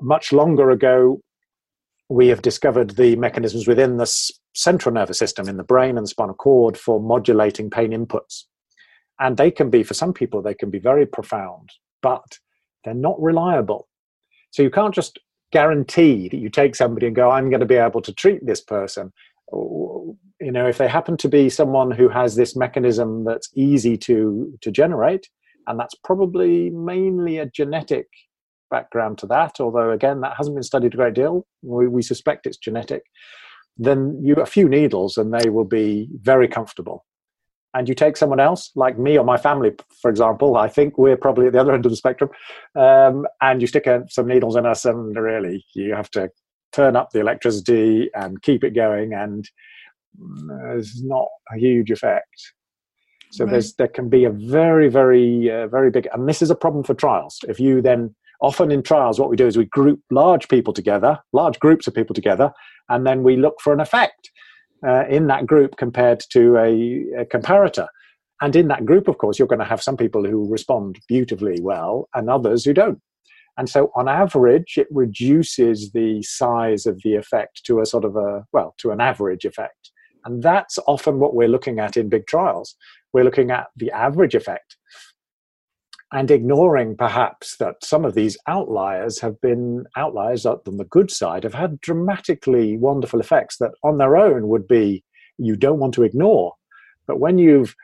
[0.02, 1.22] much longer ago,
[2.10, 4.06] we have discovered the mechanisms within the
[4.54, 8.44] central nervous system in the brain and spinal cord for modulating pain inputs
[9.20, 11.70] and they can be for some people they can be very profound
[12.02, 12.40] but
[12.84, 13.88] they're not reliable
[14.52, 15.20] so you can't just
[15.54, 18.60] guarantee that you take somebody and go i'm going to be able to treat this
[18.60, 19.14] person.
[20.42, 24.52] You know if they happen to be someone who has this mechanism that's easy to
[24.62, 25.30] to generate
[25.68, 28.08] and that's probably mainly a genetic
[28.72, 31.46] background to that although again that hasn't been studied a great deal.
[31.62, 33.04] We, we suspect it's genetic
[33.78, 37.06] then you a few needles and they will be very comfortable
[37.74, 41.18] and you take someone else like me or my family for example i think we're
[41.18, 42.30] probably at the other end of the spectrum
[42.76, 46.30] um, and you stick a, some needles in us and really you have to
[46.74, 49.50] turn up the electricity and keep it going and
[50.48, 52.54] there's not a huge effect.
[53.32, 53.52] So right.
[53.52, 56.84] there's there can be a very very uh, very big and this is a problem
[56.84, 57.40] for trials.
[57.48, 61.18] If you then often in trials what we do is we group large people together
[61.32, 62.52] large groups of people together
[62.90, 64.32] and then we look for an effect
[64.86, 67.88] uh, in that group compared to a, a comparator.
[68.42, 71.60] And in that group, of course, you're going to have some people who respond beautifully
[71.62, 73.00] well and others who don't.
[73.58, 78.16] And so, on average, it reduces the size of the effect to a sort of
[78.16, 79.92] a, well, to an average effect.
[80.26, 82.76] And that's often what we're looking at in big trials.
[83.14, 84.76] We're looking at the average effect
[86.14, 91.44] and ignoring perhaps that some of these outliers have been outliers on the good side
[91.44, 95.04] have had dramatically wonderful effects that on their own would be
[95.40, 96.54] you don't want to ignore.
[97.08, 97.76] But when you've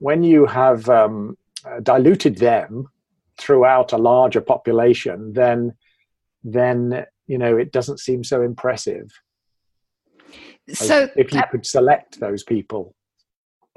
[0.00, 2.88] when you have um, uh, diluted them
[3.38, 5.72] throughout a larger population then
[6.42, 9.08] then you know it doesn't seem so impressive.
[10.72, 12.96] So if you could select those people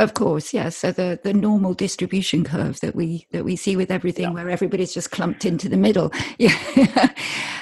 [0.01, 0.77] of course, yes.
[0.77, 4.31] So the, the normal distribution curve that we that we see with everything, yeah.
[4.31, 6.11] where everybody's just clumped into the middle.
[6.37, 7.13] Yeah.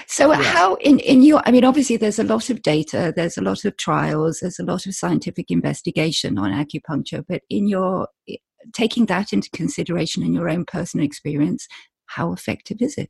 [0.08, 0.42] so yeah.
[0.42, 3.66] how in in your, I mean, obviously there's a lot of data, there's a lot
[3.66, 8.08] of trials, there's a lot of scientific investigation on acupuncture, but in your
[8.74, 11.68] taking that into consideration in your own personal experience,
[12.06, 13.10] how effective is it?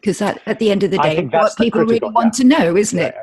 [0.00, 3.14] Because at the end of the day, what people really want to know, isn't it?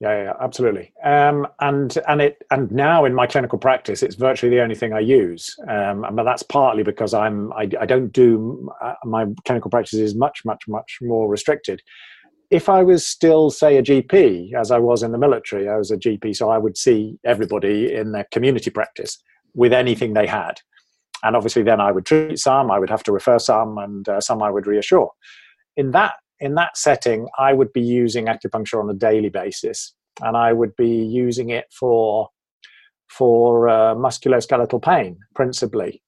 [0.00, 0.92] Yeah, yeah, absolutely.
[1.02, 4.92] Um, and and it and now in my clinical practice, it's virtually the only thing
[4.92, 5.56] I use.
[5.68, 10.14] Um, but that's partly because I'm I, I don't do uh, my clinical practice is
[10.14, 11.82] much much much more restricted.
[12.50, 15.90] If I was still say a GP, as I was in the military, I was
[15.90, 19.18] a GP, so I would see everybody in their community practice
[19.54, 20.60] with anything they had,
[21.24, 24.20] and obviously then I would treat some, I would have to refer some, and uh,
[24.20, 25.10] some I would reassure.
[25.76, 30.36] In that in that setting, I would be using acupuncture on a daily basis, and
[30.36, 32.28] I would be using it for
[33.08, 36.02] for uh, musculoskeletal pain principally.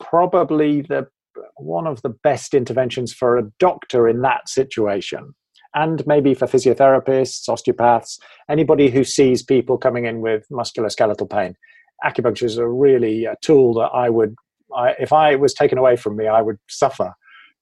[0.00, 1.08] Probably the
[1.56, 5.34] one of the best interventions for a doctor in that situation,
[5.74, 11.54] and maybe for physiotherapists, osteopaths, anybody who sees people coming in with musculoskeletal pain.
[12.04, 14.34] Acupuncture is a really a tool that I would,
[14.74, 17.14] I, if I was taken away from me, I would suffer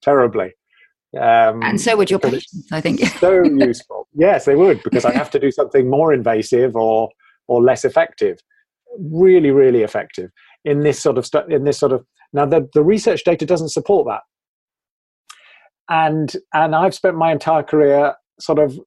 [0.03, 0.53] terribly.
[1.21, 3.01] Um, and so would your patients, I think.
[3.21, 4.09] so useful.
[4.15, 7.11] Yes, they would, because I have to do something more invasive or
[7.47, 8.39] or less effective.
[8.99, 10.31] Really, really effective
[10.65, 13.71] in this sort of stu- in this sort of now the, the research data doesn't
[13.71, 14.23] support that.
[15.89, 18.79] And and I've spent my entire career sort of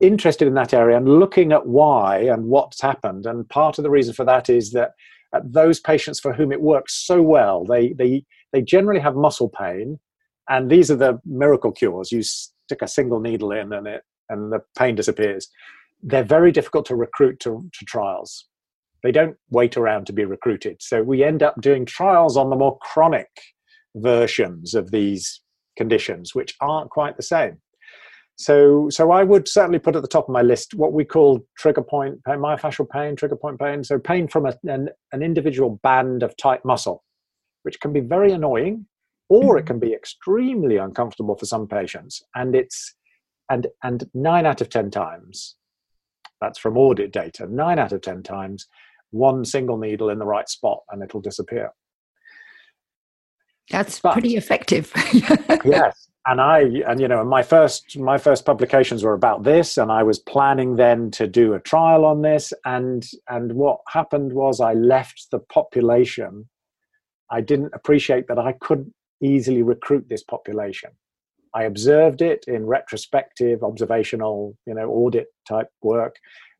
[0.00, 3.26] interested in that area and looking at why and what's happened.
[3.26, 4.92] And part of the reason for that is that
[5.44, 9.98] those patients for whom it works so well, they they they generally have muscle pain
[10.48, 12.12] and these are the miracle cures.
[12.12, 15.48] You stick a single needle in and it and the pain disappears.
[16.02, 18.48] They're very difficult to recruit to, to trials.
[19.02, 20.78] They don't wait around to be recruited.
[20.80, 23.28] So we end up doing trials on the more chronic
[23.94, 25.40] versions of these
[25.76, 27.58] conditions, which aren't quite the same.
[28.38, 31.40] So, so I would certainly put at the top of my list what we call
[31.56, 33.82] trigger point pain, myofascial pain, trigger point pain.
[33.82, 37.02] So, pain from a, an, an individual band of tight muscle,
[37.62, 38.86] which can be very annoying,
[39.28, 39.66] or it mm-hmm.
[39.66, 42.22] can be extremely uncomfortable for some patients.
[42.34, 42.94] And it's
[43.50, 45.56] and and nine out of ten times,
[46.40, 47.46] that's from audit data.
[47.48, 48.66] Nine out of ten times,
[49.10, 51.70] one single needle in the right spot, and it'll disappear.
[53.70, 54.92] That's but, pretty effective.
[55.64, 59.90] yes, and I and you know my first my first publications were about this, and
[59.90, 64.60] I was planning then to do a trial on this, and and what happened was
[64.60, 66.48] I left the population.
[67.30, 70.90] I didn't appreciate that I could easily recruit this population.
[71.54, 76.16] I observed it in retrospective, observational, you know, audit type work,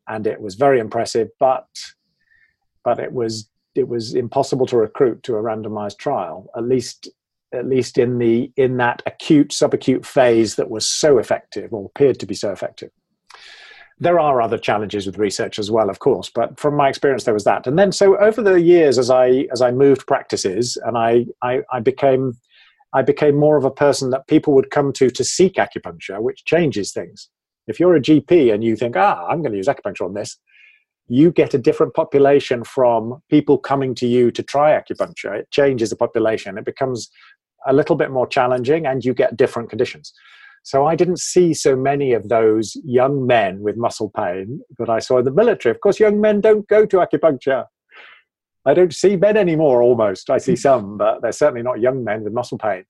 [0.07, 1.29] and it was very impressive.
[1.39, 1.67] But
[2.83, 7.09] but it was it was impossible to recruit to a randomized trial, at least
[7.53, 12.19] at least in the in that acute subacute phase that was so effective or appeared
[12.19, 12.89] to be so effective.
[13.99, 17.33] There are other challenges with research as well, of course, but from my experience, there
[17.33, 17.65] was that.
[17.65, 21.61] And then, so over the years, as I as I moved practices, and I I,
[21.71, 22.37] I became
[22.97, 26.45] I became more of a person that people would come to to seek acupuncture, which
[26.45, 27.29] changes things.
[27.67, 30.35] If you're a GP and you think, ah, I'm going to use acupuncture on this,
[31.07, 35.37] you get a different population from people coming to you to try acupuncture.
[35.37, 36.57] It changes the population.
[36.57, 37.07] It becomes
[37.67, 40.11] a little bit more challenging and you get different conditions.
[40.63, 44.97] So I didn't see so many of those young men with muscle pain that I
[44.97, 45.71] saw in the military.
[45.71, 47.65] Of course, young men don't go to acupuncture.
[48.67, 50.29] I don't see men anymore almost.
[50.29, 52.83] I see some, but they're certainly not young men with muscle pain.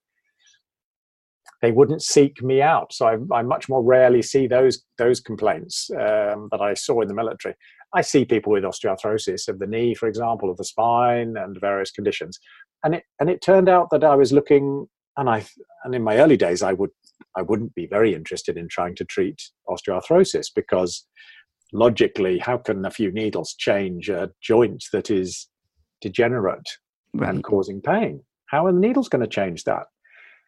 [1.62, 2.94] They wouldn't seek me out.
[2.94, 7.08] So I, I much more rarely see those, those complaints um, that I saw in
[7.08, 7.56] the military.
[7.94, 11.92] I see people with osteoarthrosis of the knee, for example, of the spine, and various
[11.92, 12.38] conditions.
[12.84, 15.46] And it and it turned out that I was looking, and I
[15.84, 16.92] and in my early days, I would
[17.36, 21.08] I wouldn't be very interested in trying to treat osteoarthrosis because
[21.74, 25.48] logically, how can a few needles change a joint that is
[26.01, 26.67] degenerate
[27.13, 27.29] right.
[27.29, 28.21] and causing pain?
[28.47, 29.88] How are the needles going to change that?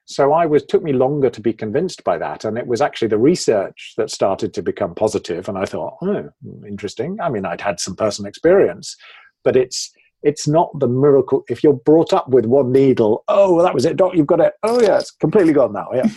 [0.05, 3.09] So I was took me longer to be convinced by that, and it was actually
[3.09, 5.47] the research that started to become positive.
[5.47, 6.29] And I thought, oh,
[6.67, 7.17] interesting.
[7.21, 8.95] I mean, I'd had some personal experience,
[9.43, 11.43] but it's it's not the miracle.
[11.49, 14.15] If you're brought up with one needle, oh, well, that was it, doc.
[14.15, 14.53] You've got it.
[14.63, 15.87] Oh, yeah, it's completely gone now.
[15.93, 16.07] Yeah,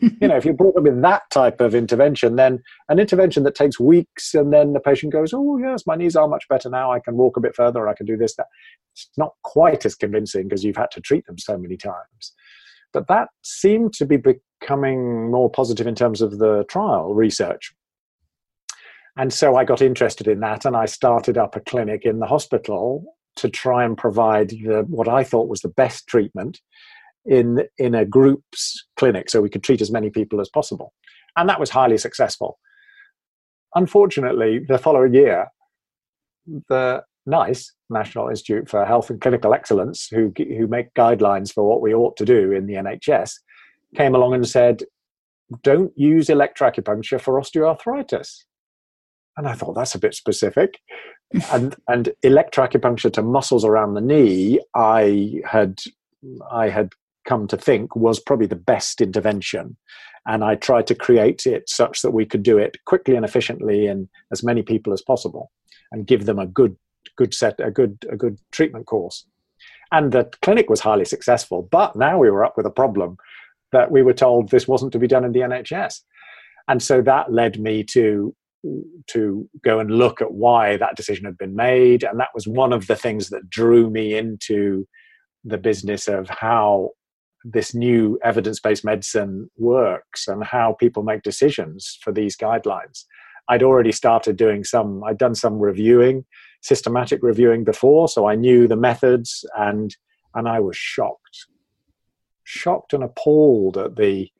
[0.20, 3.54] you know, if you're brought up with that type of intervention, then an intervention that
[3.54, 6.90] takes weeks, and then the patient goes, oh, yes, my knees are much better now.
[6.90, 7.88] I can walk a bit further.
[7.88, 8.34] I can do this.
[8.36, 8.46] That.
[8.92, 12.32] It's not quite as convincing because you've had to treat them so many times.
[12.92, 17.72] But that seemed to be becoming more positive in terms of the trial research.
[19.16, 22.26] And so I got interested in that and I started up a clinic in the
[22.26, 23.04] hospital
[23.36, 26.60] to try and provide the, what I thought was the best treatment
[27.24, 30.92] in, in a group's clinic so we could treat as many people as possible.
[31.36, 32.58] And that was highly successful.
[33.74, 35.46] Unfortunately, the following year,
[36.68, 41.80] the NICE, National Institute for Health and Clinical Excellence, who, who make guidelines for what
[41.80, 43.32] we ought to do in the NHS,
[43.94, 44.82] came along and said,
[45.62, 48.44] don't use electroacupuncture for osteoarthritis.
[49.36, 50.78] And I thought that's a bit specific.
[51.52, 55.80] And and electroacupuncture to muscles around the knee, I had
[56.50, 56.92] I had
[57.24, 59.76] come to think was probably the best intervention.
[60.26, 63.86] And I tried to create it such that we could do it quickly and efficiently
[63.86, 65.50] in as many people as possible
[65.92, 66.76] and give them a good
[67.16, 69.26] good set a good a good treatment course
[69.92, 73.16] and the clinic was highly successful but now we were up with a problem
[73.72, 76.00] that we were told this wasn't to be done in the nhs
[76.68, 78.34] and so that led me to
[79.08, 82.04] to go and look at why that decision had been made.
[82.04, 84.86] And that was one of the things that drew me into
[85.44, 86.90] the business of how
[87.42, 93.04] this new evidence-based medicine works and how people make decisions for these guidelines.
[93.48, 96.24] I'd already started doing some i'd done some reviewing
[96.60, 99.94] systematic reviewing before, so I knew the methods, and
[100.34, 101.46] and I was shocked,
[102.44, 104.30] shocked and appalled at the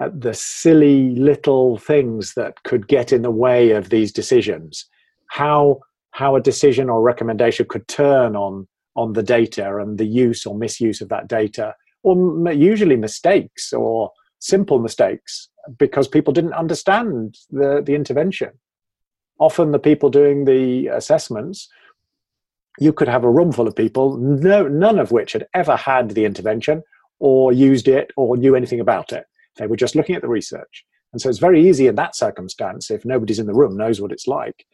[0.00, 4.86] at the silly little things that could get in the way of these decisions.
[5.28, 5.80] How
[6.12, 10.54] how a decision or recommendation could turn on on the data and the use or
[10.54, 17.80] misuse of that data, or usually mistakes or simple mistakes because people didn't understand the,
[17.84, 18.50] the intervention
[19.38, 21.68] often the people doing the assessments
[22.78, 26.10] you could have a room full of people no, none of which had ever had
[26.10, 26.82] the intervention
[27.20, 29.26] or used it or knew anything about it
[29.56, 30.84] they were just looking at the research.
[31.12, 34.12] And so it's very easy in that circumstance, if nobody's in the room knows what
[34.12, 34.64] it's like,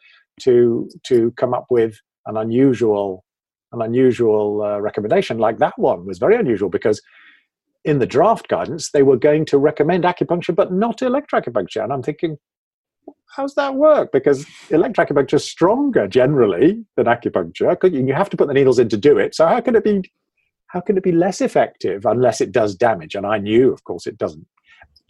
[0.41, 3.25] to to come up with an unusual
[3.73, 7.03] an unusual uh, recommendation like that one was very unusual because
[7.85, 11.83] in the draft guidance they were going to recommend acupuncture but not electroacupuncture.
[11.83, 12.39] And i'm thinking
[13.35, 14.11] how's that work?
[14.13, 17.77] Because electroacupuncture is stronger generally than acupuncture.
[17.93, 19.35] You have to put the needles in to do it.
[19.35, 20.11] So how can it be
[20.69, 23.15] how can it be less effective unless it does damage?
[23.15, 24.47] And i knew of course it doesn't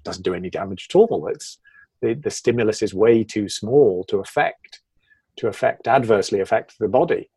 [0.04, 1.58] doesn't do any damage at all it's
[2.00, 4.80] the, the stimulus is way too small to affect
[5.36, 7.30] to affect adversely affect the body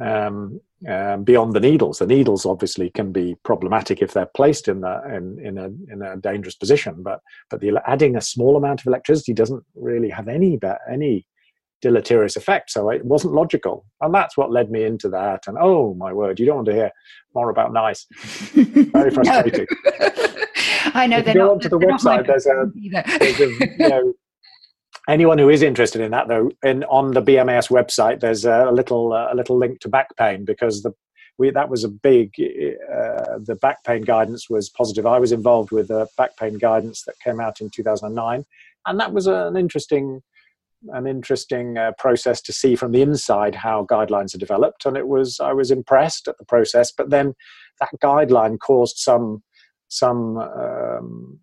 [0.00, 1.98] um, um, beyond the needles.
[1.98, 6.02] The needles obviously can be problematic if they're placed in the in, in a in
[6.02, 7.20] a dangerous position, but
[7.50, 10.58] but the adding a small amount of electricity doesn't really have any
[10.90, 11.26] any
[11.82, 12.70] deleterious effect.
[12.70, 15.46] So it wasn't logical, and that's what led me into that.
[15.46, 16.90] And oh my word, you don't want to hear
[17.34, 18.06] more about nice.
[18.54, 19.66] Very frustrating.
[20.94, 21.18] I know.
[21.18, 22.26] If you go onto the website.
[22.26, 22.70] There's a,
[23.18, 24.14] there's a you know
[25.08, 29.12] anyone who is interested in that though in on the bmas website there's a little
[29.12, 30.92] uh, a little link to back pain because the
[31.38, 35.70] we, that was a big uh, the back pain guidance was positive i was involved
[35.70, 38.44] with the back pain guidance that came out in 2009
[38.86, 40.22] and that was an interesting
[40.92, 45.08] an interesting uh, process to see from the inside how guidelines are developed and it
[45.08, 47.34] was i was impressed at the process but then
[47.80, 49.42] that guideline caused some
[49.90, 51.38] some um,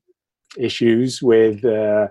[0.58, 2.08] issues with uh,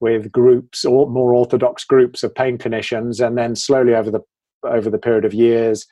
[0.00, 4.20] with groups or more orthodox groups of pain clinicians, and then slowly over the
[4.64, 5.86] over the period of years,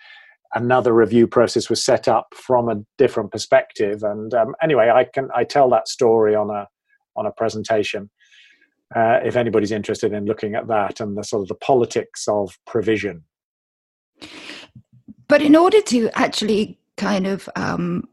[0.55, 4.03] another review process was set up from a different perspective.
[4.03, 6.66] And um, anyway, I can I tell that story on a
[7.16, 8.11] on a presentation.
[8.95, 12.59] Uh, if anybody's interested in looking at that and the sort of the politics of
[12.66, 13.22] provision.
[15.28, 18.09] But in order to actually kind of um,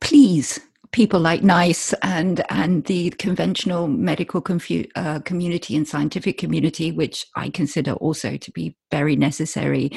[0.00, 0.60] please
[0.92, 7.26] people like NICE and and the conventional medical confu- uh, community and scientific community, which
[7.36, 9.92] I consider also to be very necessary.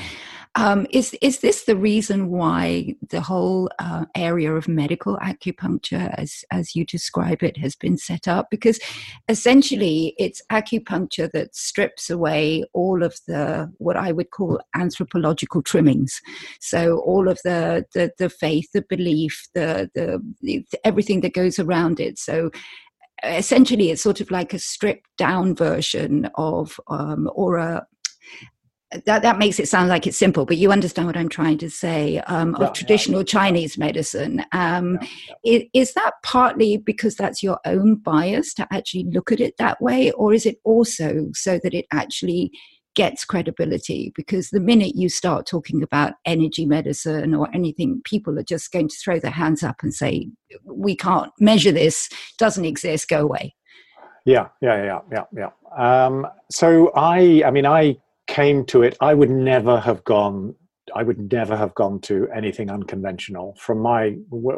[0.55, 6.45] Um, is is this the reason why the whole uh, area of medical acupuncture, as
[6.51, 8.51] as you describe it, has been set up?
[8.51, 8.79] Because
[9.27, 16.21] essentially, it's acupuncture that strips away all of the what I would call anthropological trimmings.
[16.59, 21.59] So all of the the, the faith, the belief, the, the the everything that goes
[21.59, 22.19] around it.
[22.19, 22.51] So
[23.23, 27.87] essentially it's sort of like a stripped down version of um, or a
[29.05, 31.69] that, that makes it sound like it's simple, but you understand what I'm trying to
[31.69, 33.25] say um, yeah, of traditional yeah.
[33.25, 34.45] Chinese medicine.
[34.51, 34.99] Um,
[35.43, 39.55] yeah, is, is, that partly because that's your own bias to actually look at it
[39.57, 42.51] that way, or is it also so that it actually
[42.95, 44.11] gets credibility?
[44.15, 48.87] Because the minute you start talking about energy medicine or anything, people are just going
[48.87, 50.29] to throw their hands up and say,
[50.65, 53.07] "We can't measure this; doesn't exist.
[53.09, 53.55] Go away."
[54.25, 56.05] Yeah, yeah, yeah, yeah, yeah.
[56.05, 60.55] Um, so I, I mean, I came to it, I would never have gone.
[60.95, 64.17] I would never have gone to anything unconventional from my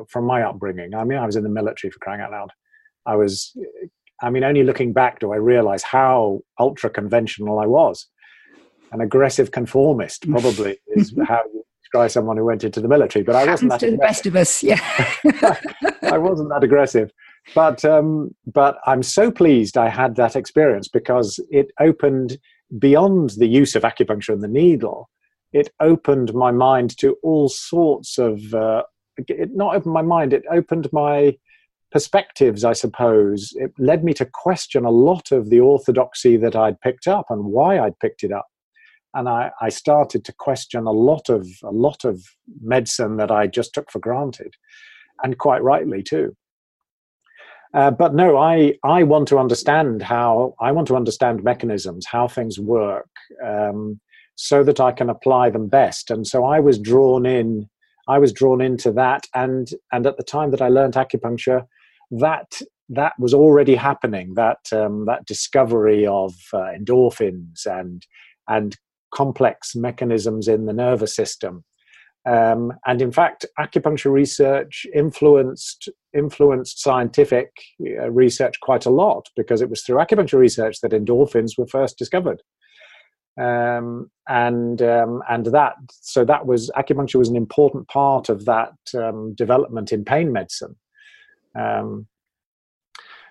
[0.09, 0.93] from my upbringing.
[0.95, 2.51] I mean, I was in the military for crying out loud.
[3.05, 3.55] I was,
[4.21, 8.07] I mean, only looking back do I realize how ultra conventional I was.
[8.95, 13.23] An aggressive conformist, probably, is how you describe someone who went into the military.
[13.23, 13.81] But I wasn't that.
[13.81, 14.79] To the best of us, yeah.
[16.03, 17.11] I wasn't that aggressive,
[17.53, 22.37] but um, but I'm so pleased I had that experience because it opened
[22.79, 25.09] beyond the use of acupuncture and the needle,
[25.51, 28.53] it opened my mind to all sorts of.
[28.53, 28.83] Uh,
[29.17, 31.35] it not opened my mind; it opened my
[31.91, 33.51] perspectives, I suppose.
[33.55, 37.43] It led me to question a lot of the orthodoxy that I'd picked up and
[37.43, 38.45] why I'd picked it up.
[39.16, 42.22] And I, I started to question a lot of a lot of
[42.61, 44.53] medicine that I just took for granted,
[45.24, 46.36] and quite rightly too.
[47.74, 52.26] Uh, but no, I, I want to understand how, I want to understand mechanisms, how
[52.26, 53.09] things work,
[53.45, 53.99] um,
[54.36, 56.09] so that I can apply them best.
[56.09, 57.68] And so I was drawn in,
[58.07, 59.28] I was drawn into that.
[59.34, 61.66] And, and at the time that I learned acupuncture,
[62.11, 68.07] that, that was already happening, that, um, that discovery of uh, endorphins and,
[68.47, 68.78] and
[69.16, 71.63] complex mechanisms in the nervous system
[72.26, 77.51] um, and in fact, acupuncture research influenced influenced scientific
[77.82, 81.97] uh, research quite a lot because it was through acupuncture research that endorphins were first
[81.97, 82.41] discovered.
[83.39, 88.74] Um, and um, and that so that was acupuncture was an important part of that
[88.97, 90.76] um, development in pain medicine.
[91.53, 92.07] Um,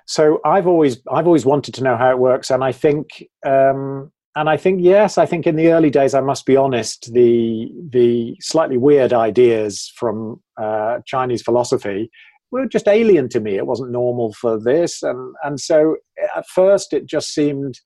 [0.07, 4.13] so I've always I've always wanted to know how it works, and I think um,
[4.37, 7.71] and I think yes, I think in the early days, I must be honest, the
[7.91, 12.11] the slightly weird ideas from uh, Chinese philosophy
[12.51, 13.57] were just alien to me.
[13.57, 15.97] It wasn't normal for this, and and so
[16.37, 17.79] at first it just seemed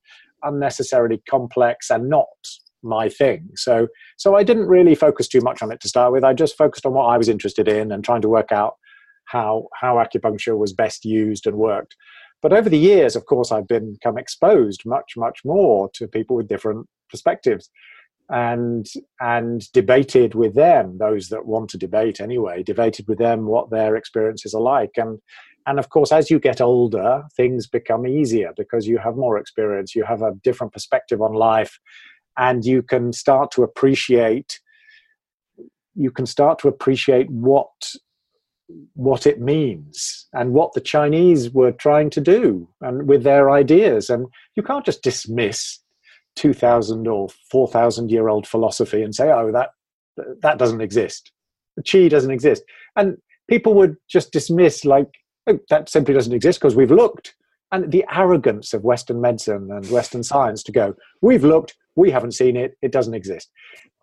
[0.43, 2.27] unnecessarily complex and not
[2.83, 3.49] my thing.
[3.57, 6.25] So so I didn't really focus too much on it to start with.
[6.25, 8.75] I just focused on what I was interested in and trying to work out
[9.27, 11.95] how how acupuncture was best used and worked.
[12.41, 16.49] But over the years, of course, I've become exposed much much more to people with
[16.49, 17.71] different perspectives
[18.31, 18.87] and
[19.21, 23.97] and debated with them those that want to debate anyway debated with them what their
[23.97, 24.91] experiences are like.
[24.97, 25.19] And
[25.67, 29.95] and of course as you get older things become easier because you have more experience
[29.95, 31.79] you have a different perspective on life
[32.37, 34.61] and you can start to appreciate
[35.95, 37.69] you can start to appreciate what
[38.95, 44.11] what it means and what the chinese were trying to do and with their ideas.
[44.11, 45.79] And you can't just dismiss
[46.37, 49.71] 2000 or 4000 year old philosophy and say oh that
[50.43, 51.31] that doesn't exist.
[51.89, 52.65] Chi doesn't exist.
[52.97, 53.17] And
[53.49, 55.09] people would just dismiss like
[55.47, 57.35] oh, that simply doesn't exist because we've looked.
[57.71, 62.33] And the arrogance of western medicine and western science to go we've looked we haven't
[62.33, 63.51] seen it it doesn't exist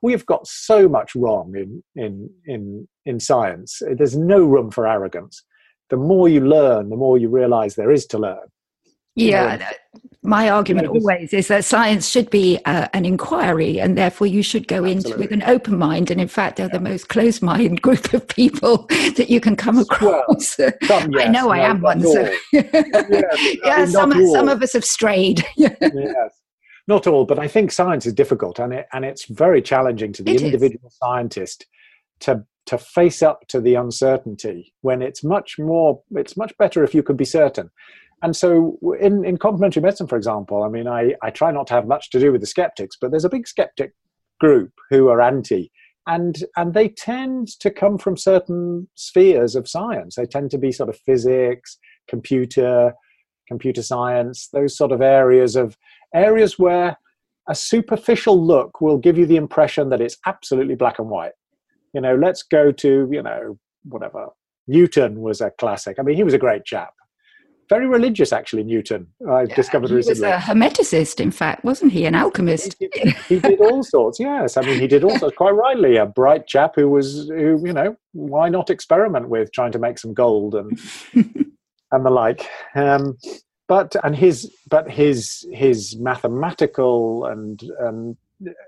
[0.01, 5.43] we've got so much wrong in in in in science there's no room for arrogance
[5.89, 8.47] the more you learn the more you realize there is to learn
[9.15, 9.71] yeah,
[10.23, 14.67] my argument always is that science should be uh, an inquiry, and therefore you should
[14.67, 15.11] go Absolutely.
[15.11, 16.11] into with an open mind.
[16.11, 16.73] And in fact, they're yeah.
[16.73, 20.57] the most closed-minded group of people that you can come across.
[20.59, 22.01] Well, some, yes, I know no, I am one.
[22.01, 22.29] So.
[22.51, 25.45] yes, yeah, some some of us have strayed.
[25.55, 25.77] yes,
[26.87, 30.23] not all, but I think science is difficult, and it and it's very challenging to
[30.23, 30.97] the it individual is.
[31.01, 31.65] scientist
[32.21, 36.95] to to face up to the uncertainty when it's much more it's much better if
[36.95, 37.69] you could be certain
[38.21, 41.73] and so in, in complementary medicine, for example, I mean, I, I try not to
[41.73, 43.93] have much to do with the skeptics, but there's a big skeptic
[44.39, 45.71] group who are anti.
[46.07, 50.15] And, and they tend to come from certain spheres of science.
[50.15, 51.77] They tend to be sort of physics,
[52.07, 52.93] computer,
[53.47, 55.77] computer science, those sort of areas of
[56.13, 56.97] areas where
[57.47, 61.33] a superficial look will give you the impression that it's absolutely black and white.
[61.93, 64.27] You know, let's go to, you know, whatever.
[64.67, 65.97] Newton was a classic.
[65.99, 66.93] I mean, he was a great chap
[67.69, 68.63] very religious, actually.
[68.63, 70.27] Newton, I've yeah, discovered he recently.
[70.27, 72.05] He was a hermeticist, in fact, wasn't he?
[72.05, 72.75] An alchemist.
[72.79, 74.19] He did, he did all sorts.
[74.19, 75.35] Yes, I mean, he did all sorts.
[75.35, 79.71] Quite rightly, a bright chap who was, who you know, why not experiment with trying
[79.71, 80.79] to make some gold and
[81.13, 82.47] and the like.
[82.75, 83.17] Um,
[83.67, 87.63] but and his but his his mathematical and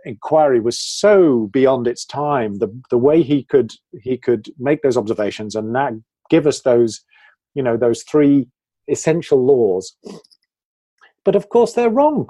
[0.06, 2.60] inquiry was so beyond its time.
[2.60, 5.94] The the way he could he could make those observations and that
[6.30, 7.02] give us those
[7.54, 8.48] you know those three
[8.88, 9.96] essential laws.
[11.24, 12.30] But of course, they're wrong.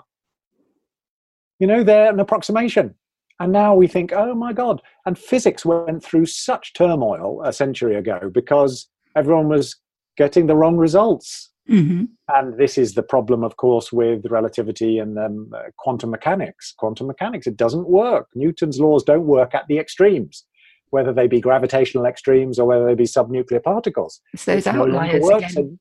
[1.60, 2.96] You know, they're an approximation.
[3.40, 4.82] And now we think, oh my God.
[5.06, 9.76] And physics went through such turmoil a century ago because everyone was
[10.18, 11.52] getting the wrong results.
[11.70, 12.06] Mm-hmm.
[12.30, 16.74] And this is the problem, of course, with relativity and um, uh, quantum mechanics.
[16.78, 18.28] Quantum mechanics, it doesn't work.
[18.36, 20.46] Newton's laws don't work at the extremes,
[20.92, 24.22] whether they be gravitational extremes or whether they be subnuclear particles.
[24.34, 25.80] It's those outliers no again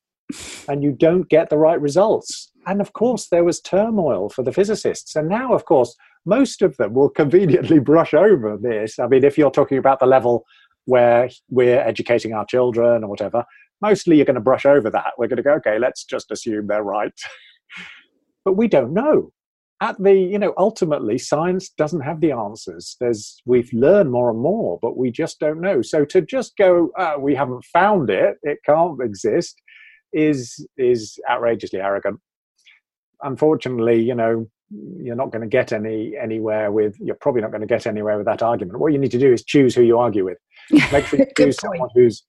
[0.68, 2.50] and you don't get the right results.
[2.66, 5.14] And of course, there was turmoil for the physicists.
[5.14, 8.98] And now, of course, most of them will conveniently brush over this.
[8.98, 10.44] I mean, if you're talking about the level
[10.86, 13.44] where we're educating our children or whatever,
[13.80, 15.12] mostly you're going to brush over that.
[15.18, 17.12] We're going to go, okay, let's just assume they're right.
[18.44, 19.32] but we don't know.
[19.82, 22.96] At the, you know, ultimately, science doesn't have the answers.
[22.98, 25.82] There's, we've learned more and more, but we just don't know.
[25.82, 29.60] So to just go, oh, we haven't found it, it can't exist,
[30.12, 32.18] is is outrageously arrogant.
[33.22, 36.96] Unfortunately, you know, you're not going to get any anywhere with.
[36.98, 38.80] You're probably not going to get anywhere with that argument.
[38.80, 40.38] What you need to do is choose who you argue with.
[40.92, 42.24] Make sure you choose someone who's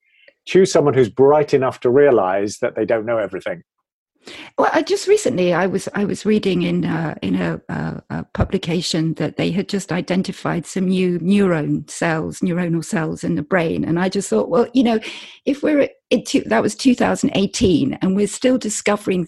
[0.47, 3.61] choose someone who's bright enough to realize that they don't know everything
[4.57, 8.23] well, I just recently I was I was reading in uh, in a, a, a,
[8.33, 13.83] publication that they had just identified some new neuron cells, neuronal cells in the brain,
[13.83, 14.99] and I just thought, well, you know,
[15.45, 15.89] if we're
[16.25, 19.27] two, that was 2018, and we're still discovering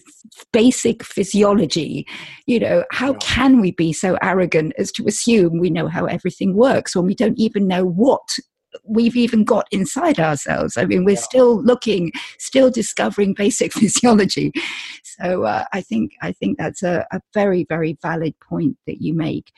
[0.52, 2.06] basic physiology,
[2.46, 3.18] you know, how yeah.
[3.20, 7.14] can we be so arrogant as to assume we know how everything works when we
[7.14, 8.28] don't even know what
[8.84, 10.76] we've even got inside ourselves.
[10.76, 11.20] I mean, we're yeah.
[11.20, 14.52] still looking, still discovering basic physiology.
[15.02, 19.14] So uh, I think I think that's a, a, very very valid point that you
[19.14, 19.52] make.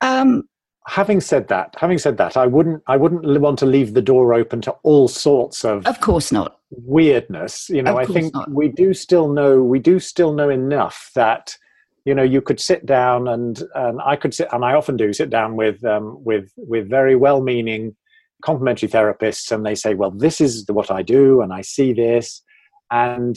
[0.00, 0.44] Um,
[0.88, 4.34] having said that, having said that, I wouldn't I wouldn't want to leave the door
[4.34, 7.68] open to all sorts of of course not weirdness.
[7.68, 8.50] You know, I think not.
[8.50, 11.56] we do still know we do still know enough that
[12.04, 15.12] you know you could sit down and and I could sit and I often do
[15.12, 17.94] sit down with um, with with very well meaning
[18.42, 22.42] complementary therapists and they say, well, this is what I do and I see this.
[22.90, 23.36] And,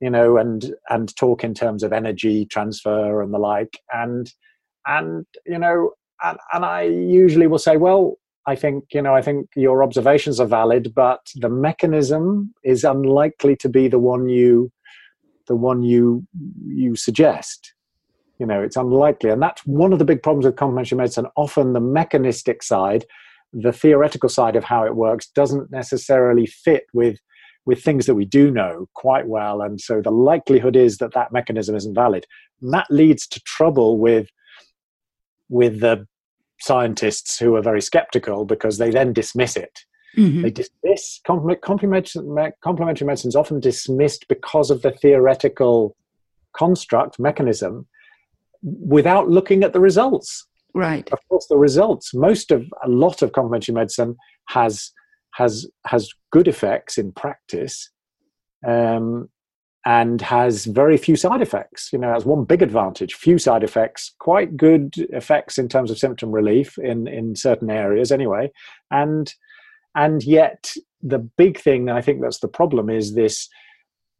[0.00, 3.78] you know, and, and talk in terms of energy transfer and the like.
[3.92, 4.30] And,
[4.86, 5.92] and, you know,
[6.22, 10.38] and, and I usually will say, well, I think you know I think your observations
[10.38, 14.70] are valid, but the mechanism is unlikely to be the one you
[15.48, 16.26] the one you
[16.64, 17.72] you suggest.
[18.38, 21.26] You know, it's unlikely, and that's one of the big problems with complementary medicine.
[21.36, 23.04] Often, the mechanistic side,
[23.58, 27.18] the theoretical side of how it works, doesn't necessarily fit with
[27.64, 31.32] with things that we do know quite well, and so the likelihood is that that
[31.32, 32.24] mechanism isn't valid.
[32.62, 34.28] And that leads to trouble with
[35.48, 36.06] with the
[36.60, 39.80] scientists who are very skeptical because they then dismiss it.
[40.16, 40.42] Mm-hmm.
[40.42, 45.96] They dismiss complementary, complementary medicine is often dismissed because of the theoretical
[46.54, 47.86] construct mechanism
[48.62, 50.46] without looking at the results.
[50.76, 51.10] Right.
[51.10, 52.12] Of course, the results.
[52.12, 54.14] Most of a lot of complementary medicine
[54.50, 54.92] has
[55.32, 57.88] has has good effects in practice,
[58.66, 59.30] um,
[59.86, 61.88] and has very few side effects.
[61.94, 65.96] You know, has one big advantage: few side effects, quite good effects in terms of
[65.96, 68.52] symptom relief in in certain areas, anyway.
[68.90, 69.32] And
[69.94, 73.48] and yet, the big thing I think that's the problem is this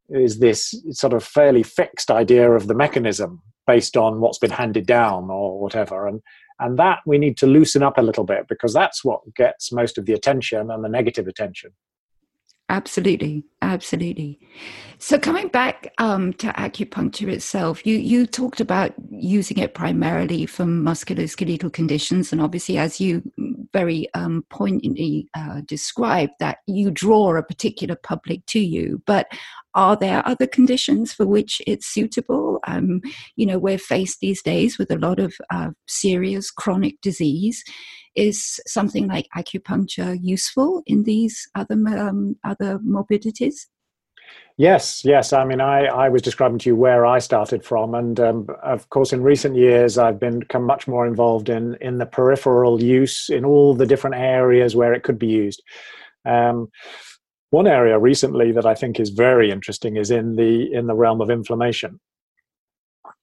[0.09, 4.87] is this sort of fairly fixed idea of the mechanism based on what's been handed
[4.87, 6.23] down or whatever and
[6.59, 9.99] and that we need to loosen up a little bit because that's what gets most
[9.99, 11.73] of the attention and the negative attention.
[12.69, 14.39] Absolutely, absolutely.
[14.99, 20.65] So coming back um, to acupuncture itself, you you talked about using it primarily for
[20.65, 23.23] musculoskeletal conditions, and obviously, as you
[23.73, 29.03] very um, poignantly uh, described, that you draw a particular public to you.
[29.07, 29.27] But
[29.75, 32.61] are there other conditions for which it's suitable?
[32.67, 33.03] Um,
[33.37, 37.63] you know, we're faced these days with a lot of uh, serious chronic disease.
[38.15, 43.56] Is something like acupuncture useful in these other um, other morbidities?
[44.59, 45.35] Yes, yes.
[45.35, 48.89] I mean, I, I was describing to you where I started from, and um, of
[48.89, 53.29] course, in recent years, I've been become much more involved in in the peripheral use
[53.29, 55.63] in all the different areas where it could be used.
[56.25, 56.69] Um,
[57.51, 61.21] one area recently that I think is very interesting is in the in the realm
[61.21, 62.01] of inflammation,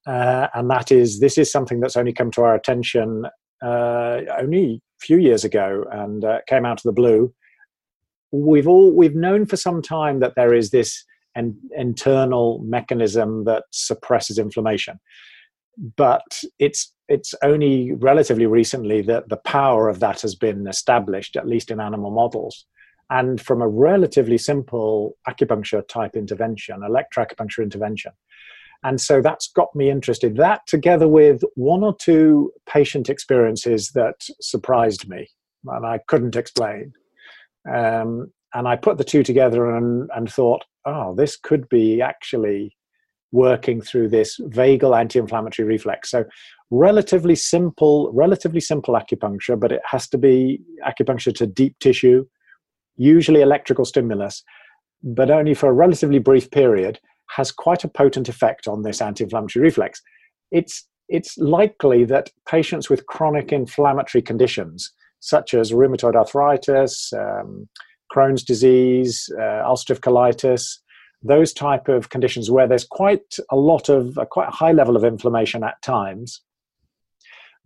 [0.06, 3.26] uh, and that is this is something that's only come to our attention
[3.64, 7.34] uh, only a few years ago and uh, came out of the blue.
[8.34, 11.06] We've all we've known for some time that there is this
[11.36, 15.00] an internal mechanism that suppresses inflammation,
[15.98, 21.48] but it's it's only relatively recently that the power of that has been established, at
[21.48, 22.66] least in animal models.
[23.10, 28.14] And from a relatively simple acupuncture type intervention, electroacupuncture intervention,
[28.84, 30.38] and so that's got me interested.
[30.38, 35.30] That, together with one or two patient experiences that surprised me
[35.66, 36.94] and I couldn't explain.
[37.72, 42.76] Um, and I put the two together and, and thought, oh, this could be actually
[43.32, 46.12] working through this vagal anti-inflammatory reflex.
[46.12, 46.24] So
[46.70, 52.26] relatively simple, relatively simple acupuncture, but it has to be acupuncture to deep tissue,
[52.96, 54.44] usually electrical stimulus,
[55.02, 57.00] but only for a relatively brief period
[57.36, 60.02] has quite a potent effect on this anti-inflammatory reflex.
[60.52, 64.92] It's it's likely that patients with chronic inflammatory conditions,
[65.24, 67.70] such as rheumatoid arthritis, um,
[68.14, 70.80] Crohn's disease, uh, ulcerative colitis,
[71.24, 74.98] those type of conditions where there's quite a lot of a quite a high level
[74.98, 76.42] of inflammation at times,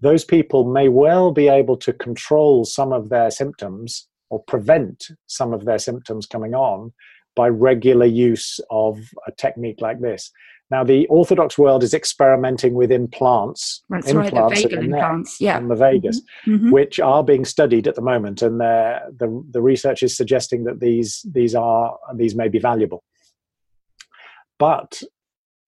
[0.02, 5.52] those people may well be able to control some of their symptoms or prevent some
[5.52, 6.94] of their symptoms coming on
[7.36, 10.32] by regular use of a technique like this.
[10.70, 13.84] Now, the Orthodox world is experimenting with implants.
[13.90, 15.58] That's implants right, the vagal implants, yeah.
[15.58, 16.56] And the vagus, mm-hmm.
[16.56, 16.72] mm-hmm.
[16.72, 18.42] which are being studied at the moment.
[18.42, 23.04] And the, the research is suggesting that these, these, are, these may be valuable.
[24.60, 25.02] But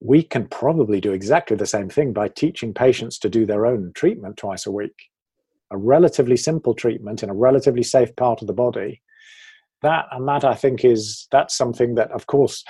[0.00, 3.92] we can probably do exactly the same thing by teaching patients to do their own
[3.94, 5.08] treatment twice a week.
[5.70, 9.00] A relatively simple treatment in a relatively safe part of the body
[9.82, 12.64] that and that i think is that's something that of course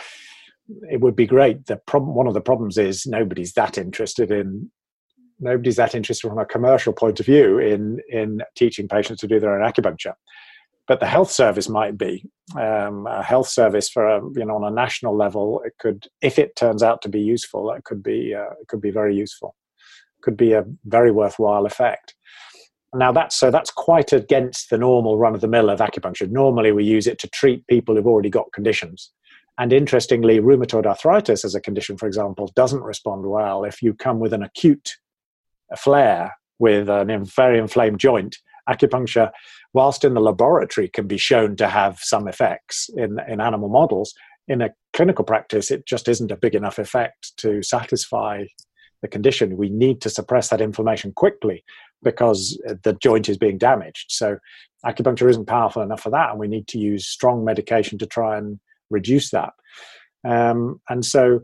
[0.91, 4.71] it would be great the problem one of the problems is nobody's that interested in
[5.39, 9.41] nobody's that interested from a commercial point of view in in teaching patients to do
[9.41, 10.15] their own acupuncture
[10.87, 12.25] but the health service might be
[12.59, 16.39] um, a health service for a, you know on a national level it could if
[16.39, 19.55] it turns out to be useful it could be uh, it could be very useful
[20.23, 22.15] could be a very worthwhile effect
[22.95, 26.29] now that's so that's quite against the normal run of the mill of acupuncture.
[26.29, 29.13] Normally we use it to treat people who've already got conditions.
[29.61, 34.19] And interestingly, rheumatoid arthritis as a condition, for example, doesn't respond well if you come
[34.19, 34.97] with an acute
[35.77, 37.05] flare with a
[37.37, 38.39] very inflamed joint.
[38.71, 39.31] Acupuncture
[39.75, 44.15] whilst in the laboratory can be shown to have some effects in, in animal models,
[44.49, 48.45] in a clinical practice, it just isn't a big enough effect to satisfy
[49.03, 49.59] the condition.
[49.59, 51.65] We need to suppress that inflammation quickly
[52.03, 54.07] because the joint is being damaged.
[54.09, 54.39] So
[54.87, 58.39] acupuncture isn't powerful enough for that, and we need to use strong medication to try
[58.39, 58.59] and
[58.91, 59.53] reduce that.
[60.29, 61.41] Um, and so,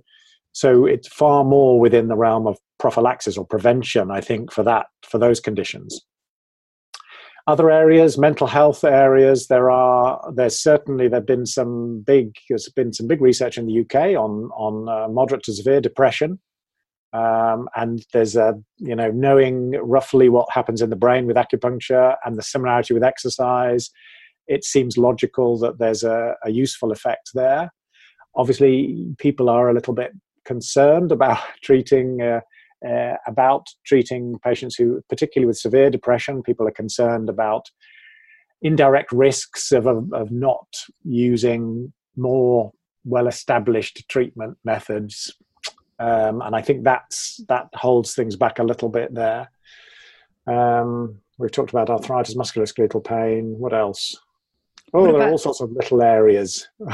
[0.52, 4.86] so it's far more within the realm of prophylaxis or prevention, I think, for that
[5.02, 6.04] for those conditions.
[7.48, 12.92] Other areas, mental health areas, there are there's certainly there've been some big there's been
[12.92, 16.40] some big research in the UK on on uh, moderate to severe depression,
[17.12, 22.16] um, and there's a you know knowing roughly what happens in the brain with acupuncture
[22.24, 23.90] and the similarity with exercise,
[24.48, 27.70] it seems logical that there's a, a useful effect there.
[28.34, 30.12] Obviously, people are a little bit
[30.44, 32.40] concerned about treating uh,
[32.86, 37.66] uh, about treating patients who, particularly with severe depression, people are concerned about
[38.62, 40.66] indirect risks of, of, of not
[41.02, 42.72] using more
[43.04, 45.34] well established treatment methods.
[45.98, 49.50] Um, and I think that's that holds things back a little bit there.
[50.46, 53.54] Um, we've talked about arthritis, musculoskeletal pain.
[53.58, 54.16] What else?
[54.94, 56.68] Oh, what there are all sorts of little areas.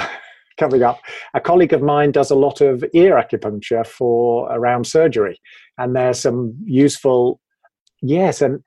[0.59, 1.01] coming up.
[1.35, 5.41] A colleague of mine does a lot of ear acupuncture for around surgery,
[5.79, 7.41] and there's some useful,
[8.01, 8.63] yes, and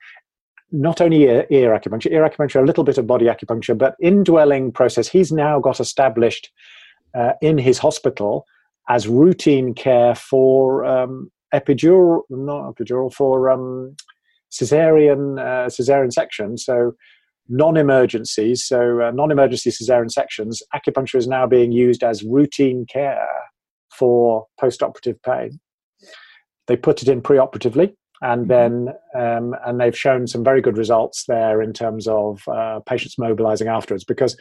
[0.72, 4.72] not only ear, ear acupuncture, ear acupuncture, a little bit of body acupuncture, but indwelling
[4.72, 5.08] process.
[5.08, 6.50] He's now got established
[7.14, 8.44] uh, in his hospital
[8.88, 13.96] as routine care for um, epidural, not epidural, for um,
[14.50, 16.56] cesarean uh, cesarean section.
[16.58, 16.92] So
[17.48, 23.28] non-emergencies, so uh, non-emergency cesarean sections, acupuncture is now being used as routine care
[23.90, 25.60] for post-operative pain.
[26.66, 28.86] They put it in pre-operatively, and mm-hmm.
[28.86, 33.18] then um, and they've shown some very good results there in terms of uh, patients
[33.18, 34.36] mobilizing afterwards because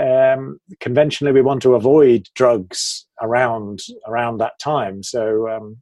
[0.00, 5.02] um, conventionally we want to avoid drugs around around that time.
[5.02, 5.76] So um,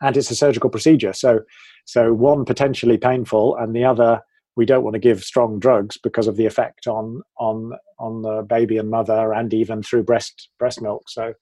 [0.00, 1.40] and it's a surgical procedure, so
[1.84, 4.20] so one potentially painful and the other
[4.58, 8.42] we don't want to give strong drugs because of the effect on on on the
[8.42, 11.04] baby and mother and even through breast breast milk.
[11.08, 11.32] So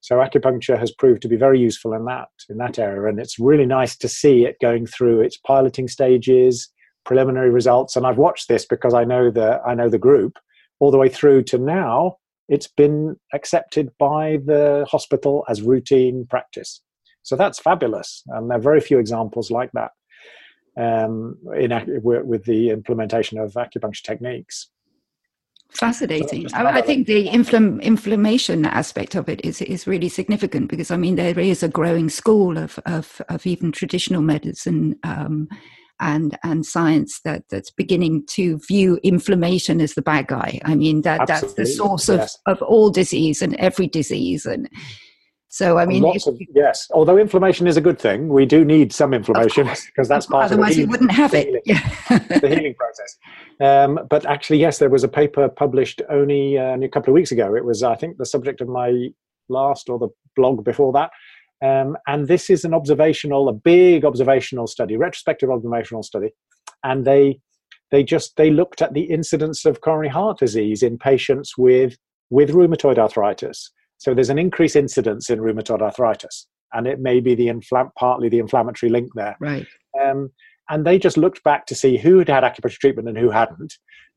[0.00, 3.08] so acupuncture has proved to be very useful in that in that area.
[3.08, 6.68] And it's really nice to see it going through its piloting stages
[7.04, 7.96] preliminary results.
[7.96, 10.36] And I've watched this because I know the I know the group.
[10.80, 12.16] All the way through to now
[12.48, 16.80] it's been accepted by the hospital as routine practice.
[17.22, 18.22] So that's fabulous.
[18.28, 19.90] And there are very few examples like that
[20.78, 24.68] um, in with the implementation of acupuncture techniques.
[25.70, 26.48] Fascinating.
[26.48, 30.90] So I, I, think the infl- inflammation aspect of it is is really significant because
[30.90, 35.46] I mean there is a growing school of of, of even traditional medicine um,
[36.00, 40.58] and and science that that's beginning to view inflammation as the bad guy.
[40.64, 41.48] I mean that Absolutely.
[41.48, 42.38] that's the source of, yes.
[42.46, 44.70] of all disease and every disease and
[45.48, 46.88] so I mean, of, yes.
[46.92, 50.72] Although inflammation is a good thing, we do need some inflammation because that's part Otherwise,
[50.72, 51.62] of the you wouldn't have it.
[51.64, 51.80] Yeah.
[52.08, 53.16] the healing process.
[53.60, 57.14] Um, but actually, yes, there was a paper published only, uh, only a couple of
[57.14, 57.54] weeks ago.
[57.54, 59.08] It was, I think, the subject of my
[59.48, 61.10] last or the blog before that.
[61.64, 66.30] Um, and this is an observational, a big observational study, retrospective observational study,
[66.84, 67.40] and they
[67.90, 71.96] they just they looked at the incidence of coronary heart disease in patients with
[72.30, 77.34] with rheumatoid arthritis so there's an increased incidence in rheumatoid arthritis, and it may be
[77.34, 79.36] the infl- partly the inflammatory link there.
[79.40, 79.66] Right.
[80.02, 80.30] Um,
[80.70, 83.74] and they just looked back to see who had had acupuncture treatment and who hadn't.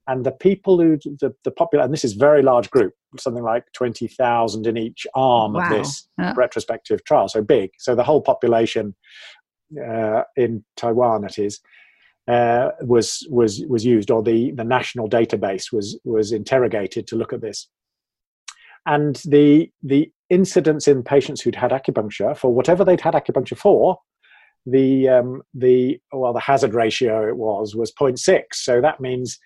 [0.07, 3.65] And the people who the, the popular and this is very large group, something like
[3.73, 5.63] twenty thousand in each arm wow.
[5.63, 6.33] of this yeah.
[6.35, 7.69] retrospective trial, so big.
[7.77, 8.95] So the whole population
[9.79, 11.61] uh, in Taiwan, it is,
[12.27, 17.31] uh, was was was used, or the the national database was was interrogated to look
[17.31, 17.69] at this
[18.85, 23.97] and the the incidence in patients who'd had acupuncture for whatever they'd had acupuncture for
[24.65, 29.39] the um, the well the hazard ratio it was was 0.6 so that means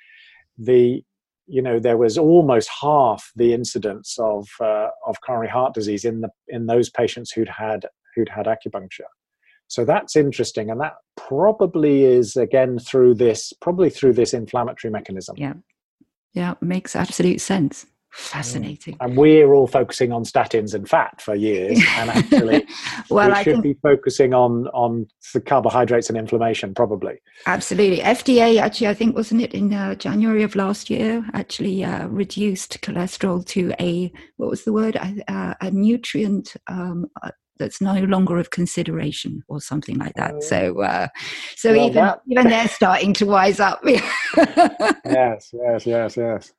[0.57, 1.03] the
[1.47, 6.21] you know there was almost half the incidence of uh, of coronary heart disease in
[6.21, 9.09] the in those patients who'd had who'd had acupuncture.
[9.67, 15.35] So that's interesting and that probably is again through this probably through this inflammatory mechanism.
[15.37, 15.53] Yeah.
[16.33, 17.85] Yeah makes absolute sense
[18.15, 18.95] Fascinating.
[19.01, 22.65] And we're all focusing on statins and fat for years, and actually,
[23.09, 27.21] well, we I should be focusing on on the carbohydrates and inflammation, probably.
[27.45, 27.99] Absolutely.
[27.99, 31.25] FDA actually, I think, wasn't it in uh, January of last year?
[31.33, 34.95] Actually, uh, reduced cholesterol to a what was the word?
[34.95, 36.55] Uh, a nutrient.
[36.67, 37.07] Um,
[37.57, 40.43] that's no longer of consideration or something like that.
[40.43, 41.07] So, uh,
[41.55, 42.21] so well, even that...
[42.29, 43.79] even they're starting to wise up.
[43.85, 46.53] yes, yes, yes, yes.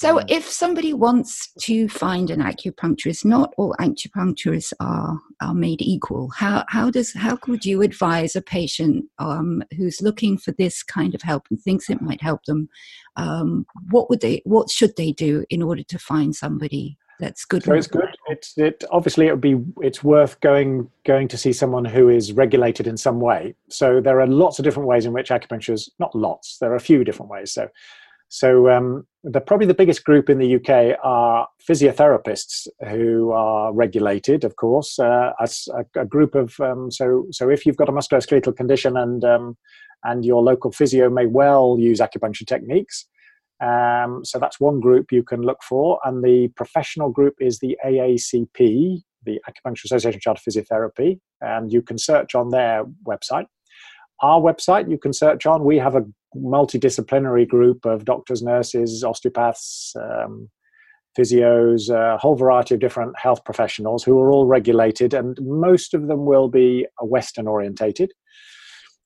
[0.00, 6.30] So, if somebody wants to find an acupuncturist, not all acupuncturists are are made equal.
[6.30, 11.14] How how does how could you advise a patient um, who's looking for this kind
[11.14, 12.70] of help and thinks it might help them?
[13.16, 17.64] Um, what would they what should they do in order to find somebody that's good?
[17.64, 18.08] So it's good.
[18.28, 22.32] It's it obviously it would be it's worth going going to see someone who is
[22.32, 23.54] regulated in some way.
[23.68, 26.56] So there are lots of different ways in which acupuncture is not lots.
[26.56, 27.52] There are a few different ways.
[27.52, 27.68] So
[28.30, 34.44] so um, the probably the biggest group in the UK are physiotherapists who are regulated,
[34.44, 37.92] of course, uh, as a, a, group of um, so so if you've got a
[37.92, 39.56] musculoskeletal condition and um,
[40.04, 43.06] and your local physio may well use acupuncture techniques.
[43.62, 47.76] Um, so that's one group you can look for, and the professional group is the
[47.84, 53.48] AACP, the Acupuncture Association of Chartered Physiotherapy, and you can search on their website
[54.22, 55.64] our website you can search on.
[55.64, 56.04] We have a
[56.36, 60.48] multidisciplinary group of doctors, nurses, osteopaths, um,
[61.18, 66.06] physios, a whole variety of different health professionals who are all regulated, and most of
[66.06, 68.12] them will be Western orientated.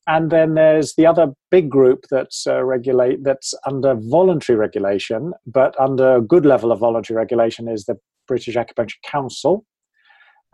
[0.06, 5.78] And then there's the other big group that's uh, regulate that's under voluntary regulation, but
[5.80, 7.96] under a good level of voluntary regulation is the
[8.28, 9.64] British Acupuncture Council,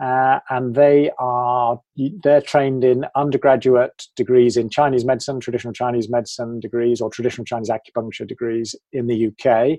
[0.00, 1.78] uh, and they are
[2.22, 7.70] they're trained in undergraduate degrees in Chinese medicine, traditional Chinese medicine degrees, or traditional Chinese
[7.70, 9.78] acupuncture degrees in the UK.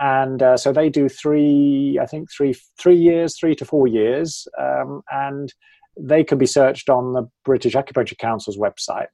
[0.00, 4.46] And uh, so they do three, I think three three years, three to four years,
[4.58, 5.52] um, and
[5.98, 9.08] they can be searched on the British Acupuncture Council's website.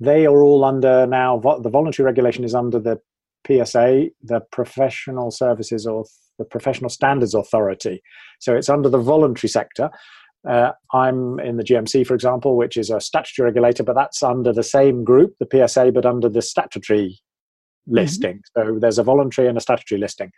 [0.00, 1.38] They are all under now.
[1.38, 2.98] The voluntary regulation is under the
[3.46, 6.04] PSA, the Professional Services or
[6.40, 8.02] the Professional Standards Authority.
[8.40, 9.90] So it's under the voluntary sector.
[10.48, 14.52] Uh, I'm in the GMC, for example, which is a statutory regulator, but that's under
[14.52, 17.20] the same group, the PSA, but under the statutory
[17.88, 17.94] mm-hmm.
[17.94, 18.40] listing.
[18.56, 20.32] So there's a voluntary and a statutory listing.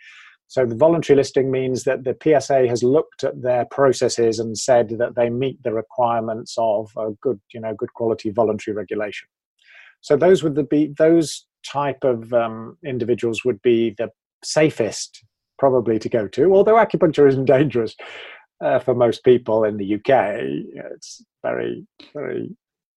[0.49, 4.91] So the voluntary listing means that the PSA has looked at their processes and said
[4.99, 9.29] that they meet the requirements of a good, you know, good quality voluntary regulation.
[10.03, 14.11] So those would be those type of um, individuals would be the
[14.45, 15.25] safest
[15.63, 16.53] probably to go to.
[16.53, 17.95] Although acupuncture isn't dangerous
[18.65, 20.11] uh, for most people in the UK,
[20.93, 22.51] it's very, very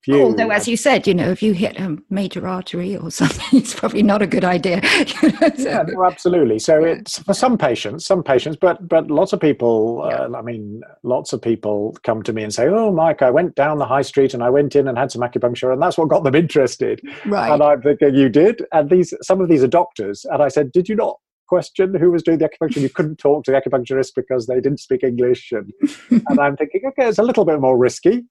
[0.03, 0.23] few.
[0.23, 3.75] Although, as you said, you know, if you hit a major artery or something, it's
[3.75, 4.81] probably not a good idea.
[5.07, 6.57] so, yeah, no, absolutely.
[6.57, 6.93] So yeah.
[6.93, 10.07] it's for some patients, some patients, but but lots of people.
[10.09, 10.21] Yeah.
[10.21, 13.53] Uh, I mean, lots of people come to me and say, "Oh, Mike, I went
[13.53, 16.09] down the high street and I went in and had some acupuncture, and that's what
[16.09, 17.51] got them interested." Right.
[17.51, 20.71] And I'm thinking, "You did?" And these some of these are doctors, and I said,
[20.71, 22.81] "Did you not question who was doing the acupuncture.
[22.81, 25.51] You couldn't talk to the acupuncturist because they didn't speak English.
[25.51, 25.71] And,
[26.27, 28.23] and I'm thinking, okay, it's a little bit more risky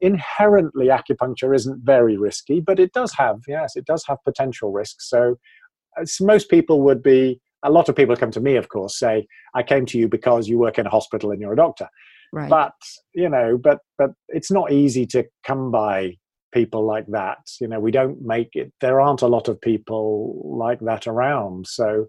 [0.00, 5.08] inherently acupuncture isn't very risky, but it does have, yes, it does have potential risks.
[5.08, 5.36] So
[6.20, 9.62] most people would be, a lot of people come to me, of course, say, I
[9.62, 11.88] came to you because you work in a hospital and you're a doctor.
[12.32, 12.48] Right.
[12.48, 12.74] But,
[13.14, 16.16] you know, but, but it's not easy to come by
[16.52, 17.38] people like that.
[17.60, 21.66] You know, we don't make it, there aren't a lot of people like that around.
[21.66, 22.06] So,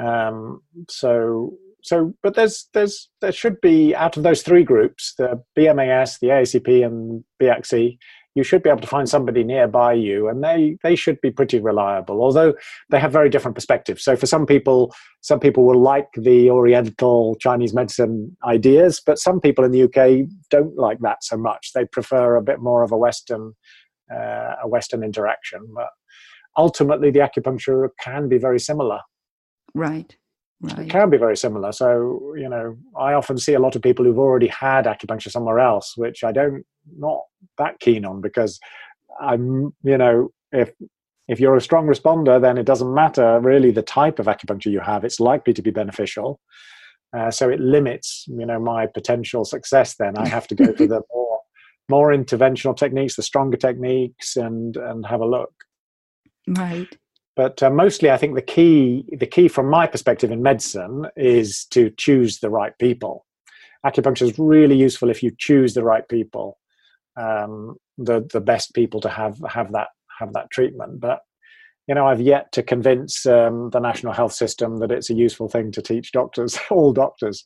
[0.00, 5.42] um, so so but there's there's there should be out of those three groups the
[5.56, 7.98] bmas the aacp and bxc
[8.34, 11.58] you should be able to find somebody nearby you and they they should be pretty
[11.58, 12.54] reliable although
[12.90, 14.02] they have very different perspectives.
[14.02, 19.40] So for some people some people will like the oriental chinese medicine ideas but some
[19.40, 21.72] people in the uk don't like that so much.
[21.74, 23.52] They prefer a bit more of a western
[24.12, 25.88] uh, a western interaction but
[26.56, 29.00] ultimately the acupuncture can be very similar
[29.74, 30.16] right
[30.62, 30.86] Right.
[30.86, 31.72] It can be very similar.
[31.72, 35.58] So, you know, I often see a lot of people who've already had acupuncture somewhere
[35.58, 36.64] else, which I don't
[36.96, 37.22] not
[37.58, 38.60] that keen on because
[39.20, 40.70] I'm, you know, if
[41.26, 44.78] if you're a strong responder, then it doesn't matter really the type of acupuncture you
[44.78, 45.04] have.
[45.04, 46.38] It's likely to be beneficial.
[47.16, 49.96] Uh, so it limits, you know, my potential success.
[49.96, 51.40] Then I have to go for the more
[51.88, 55.52] more interventional techniques, the stronger techniques, and and have a look.
[56.46, 56.96] Right
[57.36, 61.64] but uh, mostly i think the key the key from my perspective in medicine is
[61.66, 63.24] to choose the right people.
[63.84, 66.58] Acupuncture is really useful if you choose the right people
[67.16, 71.00] um, the the best people to have have that have that treatment.
[71.00, 71.20] But
[71.88, 75.48] you know, I've yet to convince um, the national health system that it's a useful
[75.48, 77.44] thing to teach doctors, all doctors.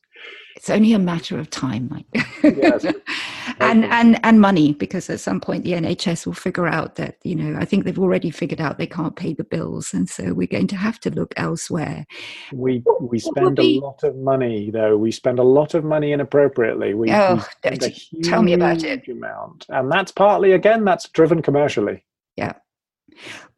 [0.56, 2.26] It's only a matter of time, Mike.
[2.42, 2.84] yes.
[3.60, 7.34] and and and money, because at some point the NHS will figure out that you
[7.34, 10.46] know I think they've already figured out they can't pay the bills, and so we're
[10.46, 12.06] going to have to look elsewhere.
[12.52, 14.96] We we spend be, a lot of money though.
[14.96, 16.94] We spend a lot of money inappropriately.
[16.94, 19.08] We, oh, we tell me about it.
[19.08, 22.04] Amount, and that's partly again that's driven commercially.
[22.36, 22.52] Yeah.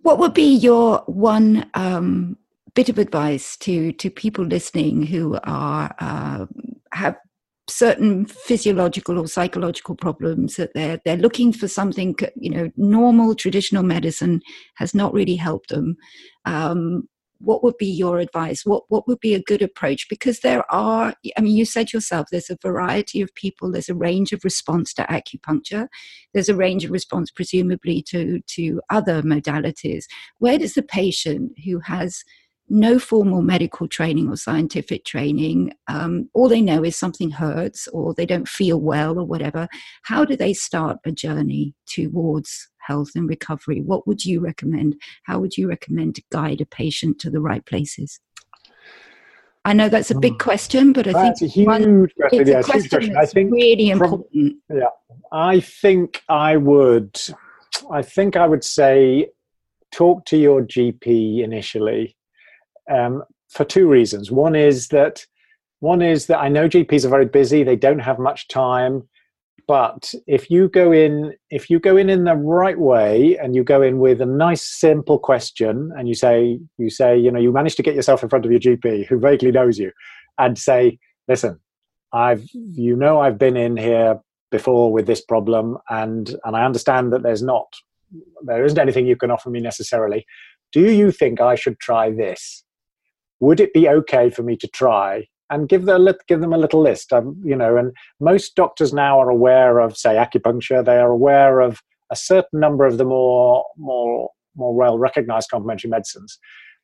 [0.02, 2.36] What would be your one um,
[2.74, 6.46] bit of advice to to people listening who are uh,
[6.92, 7.16] have
[7.68, 13.82] certain physiological or psychological problems that they're they're looking for something you know normal traditional
[13.82, 14.40] medicine
[14.76, 15.96] has not really helped them
[16.44, 17.08] um,
[17.40, 18.64] what would be your advice?
[18.64, 20.08] What what would be a good approach?
[20.08, 23.94] Because there are i mean you said yourself there's a variety of people there's a
[23.94, 25.88] range of response to acupuncture
[26.34, 30.04] there's a range of response presumably to to other modalities.
[30.38, 32.22] Where does the patient who has
[32.68, 38.14] no formal medical training or scientific training um, all they know is something hurts or
[38.14, 39.68] they don't feel well or whatever
[40.02, 44.96] how do they start a journey towards health and recovery, what would you recommend?
[45.24, 48.18] How would you recommend to guide a patient to the right places?
[49.64, 50.38] I know that's a big hmm.
[50.38, 52.40] question, but I that's think a huge one, question.
[52.40, 53.16] It's yeah, a question, question.
[53.16, 54.56] I think really important.
[54.72, 54.86] Yeah,
[55.30, 57.20] I think I would.
[57.90, 59.28] I think I would say
[59.92, 62.16] talk to your GP initially
[62.90, 64.30] um, for two reasons.
[64.30, 65.24] One is that
[65.80, 69.08] one is that I know GPs are very busy; they don't have much time
[69.68, 73.62] but if you go in if you go in in the right way and you
[73.62, 77.52] go in with a nice simple question and you say you say you know you
[77.52, 79.92] manage to get yourself in front of your gp who vaguely knows you
[80.38, 81.60] and say listen
[82.12, 84.18] i've you know i've been in here
[84.50, 87.66] before with this problem and and i understand that there's not
[88.46, 90.24] there isn't anything you can offer me necessarily
[90.72, 92.64] do you think i should try this
[93.40, 96.82] would it be okay for me to try and give them give them a little
[96.82, 97.12] list.
[97.12, 100.84] Um, you know, and most doctors now are aware of, say, acupuncture.
[100.84, 101.80] They are aware of
[102.10, 106.38] a certain number of the more more more well recognized complementary medicines,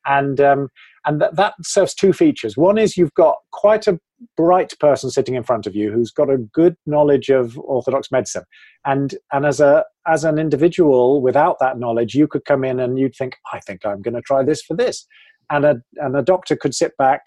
[0.05, 0.69] and um,
[1.05, 2.57] and that, that serves two features.
[2.57, 3.99] One is you've got quite a
[4.37, 8.43] bright person sitting in front of you who's got a good knowledge of orthodox medicine,
[8.85, 12.97] and and as a as an individual without that knowledge, you could come in and
[12.97, 15.07] you'd think, I think I'm going to try this for this,
[15.49, 17.21] and a and a doctor could sit back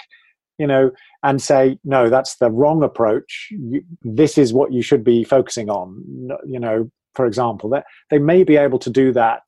[0.58, 0.90] you know,
[1.22, 3.50] and say, no, that's the wrong approach.
[4.02, 6.04] this is what you should be focusing on.
[6.46, 9.42] You know, for example, that they may be able to do that.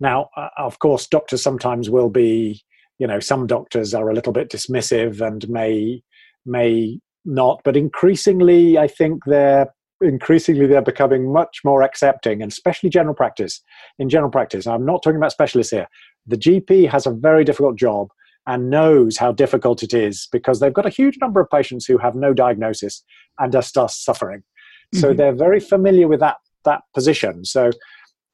[0.00, 2.62] Now, uh, of course, doctors sometimes will be,
[2.98, 6.02] you know, some doctors are a little bit dismissive and may
[6.44, 12.90] may not, but increasingly, I think they're increasingly they're becoming much more accepting, and especially
[12.90, 13.62] general practice.
[13.98, 15.86] In general practice, I'm not talking about specialists here.
[16.26, 18.08] The GP has a very difficult job
[18.46, 21.98] and knows how difficult it is because they've got a huge number of patients who
[21.98, 23.04] have no diagnosis
[23.38, 24.40] and are still suffering.
[24.40, 24.98] Mm-hmm.
[25.00, 27.44] So they're very familiar with that that position.
[27.44, 27.70] So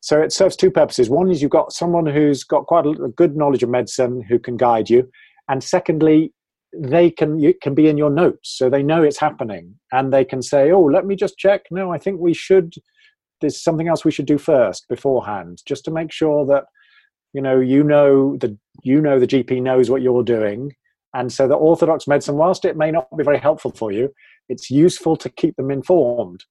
[0.00, 1.10] so it serves two purposes.
[1.10, 4.38] One is you've got someone who's got quite a, a good knowledge of medicine who
[4.38, 5.10] can guide you,
[5.48, 6.32] and secondly,
[6.74, 10.24] they can you can be in your notes, so they know it's happening, and they
[10.24, 11.62] can say, "Oh, let me just check.
[11.70, 12.74] No, I think we should.
[13.40, 16.64] There's something else we should do first beforehand, just to make sure that
[17.32, 20.72] you know you know the you know the gp knows what you're doing.
[21.14, 24.12] And so the orthodox medicine whilst it may not be very helpful for you
[24.48, 26.44] it's useful to keep them informed.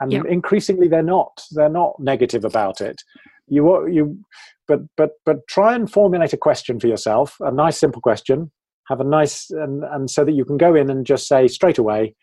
[0.00, 0.24] And yep.
[0.26, 3.00] increasingly they're not they're not negative about it.
[3.46, 4.18] You you
[4.66, 8.50] but but but try and formulate a question for yourself a nice simple question.
[8.88, 11.78] Have a nice and and so that you can go in and just say straight
[11.78, 12.14] away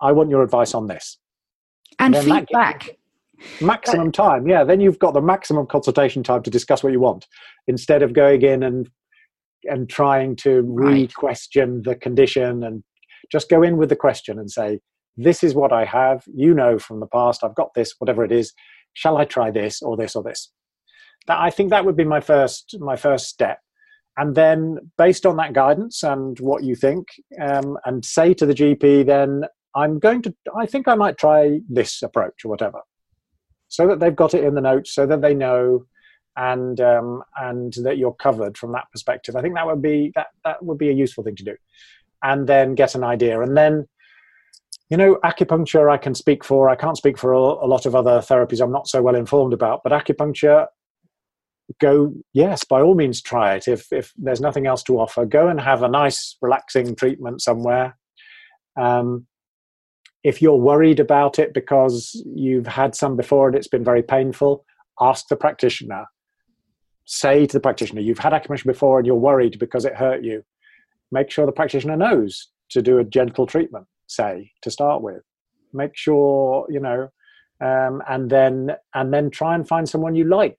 [0.00, 1.18] i want your advice on this.
[1.98, 2.97] And, and feedback
[3.60, 7.26] maximum time yeah then you've got the maximum consultation time to discuss what you want
[7.66, 8.90] instead of going in and
[9.64, 12.82] and trying to re-question the condition and
[13.30, 14.80] just go in with the question and say
[15.16, 16.24] this is what i have.
[16.32, 17.42] You know from the past.
[17.42, 18.52] I've got this whatever it is.
[18.94, 20.52] Shall i try this or this or this?
[21.26, 23.58] That i think that would be my first my first step.
[24.16, 27.06] And then based on that guidance and what you think
[27.40, 29.44] um, and say to the gp then
[29.76, 32.80] i'm going to i think i might try this approach or whatever
[33.68, 35.86] so that they've got it in the notes, so that they know,
[36.36, 39.36] and um, and that you're covered from that perspective.
[39.36, 41.56] I think that would be that that would be a useful thing to do,
[42.22, 43.86] and then get an idea, and then.
[44.90, 46.70] You know, acupuncture I can speak for.
[46.70, 49.52] I can't speak for a, a lot of other therapies I'm not so well informed
[49.52, 50.66] about, but acupuncture
[51.80, 55.48] go yes by all means try it if if there's nothing else to offer go
[55.48, 57.96] and have a nice relaxing treatment somewhere
[58.78, 59.26] um,
[60.24, 64.64] if you're worried about it because you've had some before and it's been very painful,
[65.00, 66.06] ask the practitioner.
[67.04, 70.42] say to the practitioner, you've had acupuncture before and you're worried because it hurt you.
[71.10, 75.22] Make sure the practitioner knows to do a gentle treatment, say, to start with.
[75.72, 77.08] Make sure, you know,
[77.60, 80.58] um, and then and then try and find someone you like.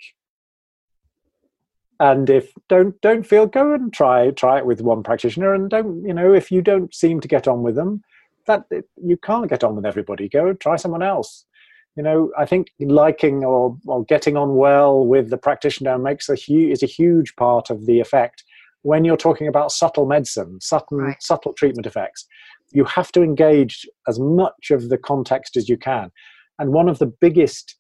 [2.00, 6.04] And if don't don't feel, go and try try it with one practitioner, and don't
[6.04, 8.02] you know if you don't seem to get on with them,
[8.48, 8.66] that
[8.96, 10.30] you can't get on with everybody.
[10.30, 11.46] Go try someone else
[12.00, 16.36] you know, I think liking or, or getting on well with the practitioner makes a
[16.36, 18.44] huge is a huge part of the effect.
[18.84, 21.22] When you're talking about subtle medicine, subtle right.
[21.22, 22.26] subtle treatment effects,
[22.72, 26.10] you have to engage as much of the context as you can.
[26.58, 27.76] And one of the biggest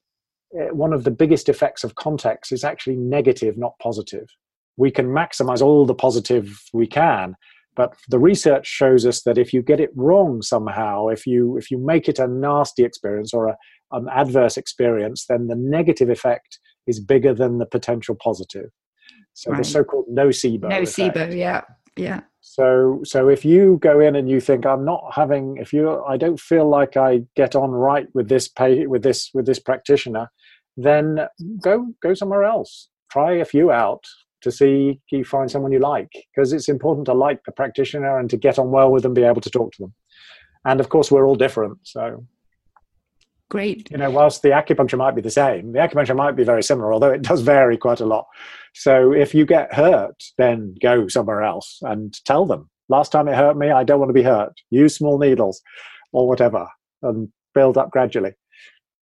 [0.53, 4.27] uh, one of the biggest effects of context is actually negative, not positive.
[4.75, 7.35] We can maximize all the positive we can,
[7.79, 11.71] but the research shows us that if you get it wrong somehow, if you if
[11.71, 13.57] you make it a nasty experience or a,
[13.93, 18.69] an adverse experience, then the negative effect is bigger than the potential positive.
[19.33, 19.59] So right.
[19.59, 20.63] the so-called nocebo.
[20.63, 21.33] Nocebo, effect.
[21.33, 21.61] yeah,
[21.95, 22.19] yeah.
[22.41, 26.17] So so if you go in and you think I'm not having, if you I
[26.17, 30.29] don't feel like I get on right with this pay with this with this practitioner,
[30.75, 31.27] then
[31.63, 32.89] go go somewhere else.
[33.09, 34.03] Try a few out
[34.41, 38.29] to see you find someone you like because it's important to like the practitioner and
[38.29, 39.93] to get on well with them, be able to talk to them.
[40.65, 42.25] And of course, we're all different, so
[43.49, 43.89] Great.
[43.89, 46.93] You know, whilst the acupuncture might be the same, the acupuncture might be very similar,
[46.93, 48.27] although it does vary quite a lot.
[48.75, 52.69] So if you get hurt, then go somewhere else and tell them.
[52.89, 54.53] Last time it hurt me, I don't want to be hurt.
[54.69, 55.61] Use small needles
[56.11, 56.67] or whatever
[57.01, 58.33] and build up gradually.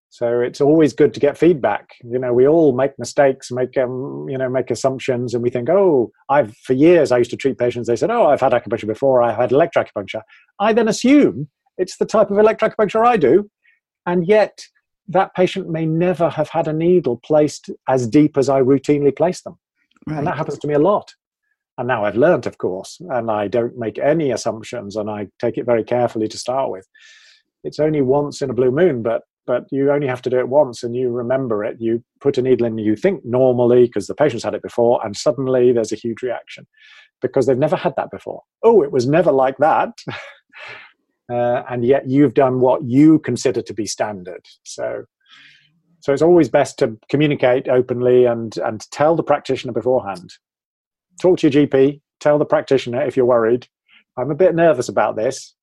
[0.10, 1.96] So it's always good to get feedback.
[2.04, 5.70] You know, we all make mistakes, make um, you know, make assumptions, and we think,
[5.70, 7.88] oh, I've for years I used to treat patients.
[7.88, 9.22] They said, oh, I've had acupuncture before.
[9.22, 10.22] I've had electroacupuncture.
[10.60, 13.50] I then assume it's the type of electroacupuncture I do,
[14.06, 14.66] and yet,
[15.10, 19.42] that patient may never have had a needle placed as deep as I routinely place
[19.42, 19.58] them.
[20.06, 20.18] Right.
[20.18, 21.14] And that happens to me a lot.
[21.78, 25.58] And now I've learned, of course, and I don't make any assumptions and I take
[25.58, 26.88] it very carefully to start with.
[27.64, 30.50] It's only once in a blue moon, but but you only have to do it
[30.50, 31.78] once and you remember it.
[31.80, 35.16] You put a needle in, you think normally because the patient's had it before, and
[35.16, 36.68] suddenly there's a huge reaction
[37.22, 38.44] because they've never had that before.
[38.62, 39.90] Oh, it was never like that.
[41.32, 44.46] uh, and yet you've done what you consider to be standard.
[44.64, 45.06] So,
[46.02, 50.34] so it's always best to communicate openly and and tell the practitioner beforehand.
[51.22, 52.02] Talk to your GP.
[52.20, 53.68] Tell the practitioner if you're worried.
[54.18, 55.56] I'm a bit nervous about this.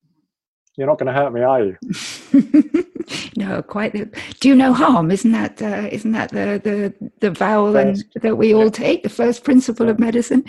[0.77, 2.83] You're not going to hurt me, are you?
[3.37, 3.93] no, quite.
[3.93, 4.09] The,
[4.39, 5.11] do no harm.
[5.11, 9.09] Isn't that uh, not that the the the vow and that we all take the
[9.09, 10.43] first principle of medicine?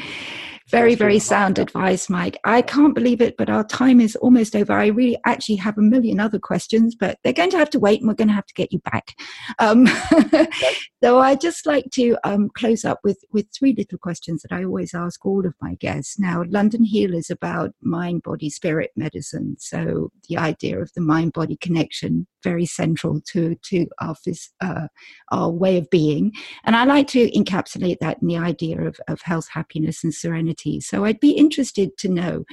[0.70, 2.40] Very, very sound advice, Mike.
[2.42, 4.72] I can't believe it, but our time is almost over.
[4.72, 8.00] I really actually have a million other questions, but they're going to have to wait
[8.00, 9.14] and we're going to have to get you back.
[9.60, 9.86] Um,
[11.04, 14.64] so I just like to um, close up with, with three little questions that I
[14.64, 16.18] always ask all of my guests.
[16.18, 19.54] Now, London Heal is about mind, body, spirit medicine.
[19.60, 24.16] So the idea of the mind body connection very central to to our
[24.60, 24.88] uh,
[25.32, 26.24] our way of being,
[26.64, 30.80] and I like to encapsulate that in the idea of of health, happiness, and serenity.
[30.80, 32.44] So I'd be interested to know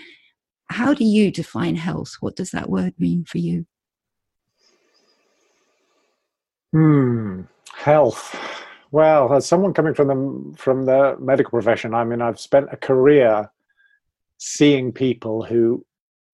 [0.70, 2.14] how do you define health?
[2.20, 3.66] What does that word mean for you?
[6.72, 7.42] Hmm,
[7.76, 8.36] health.
[8.92, 12.78] Well, as someone coming from the from the medical profession, I mean, I've spent a
[12.78, 13.52] career
[14.38, 15.86] seeing people who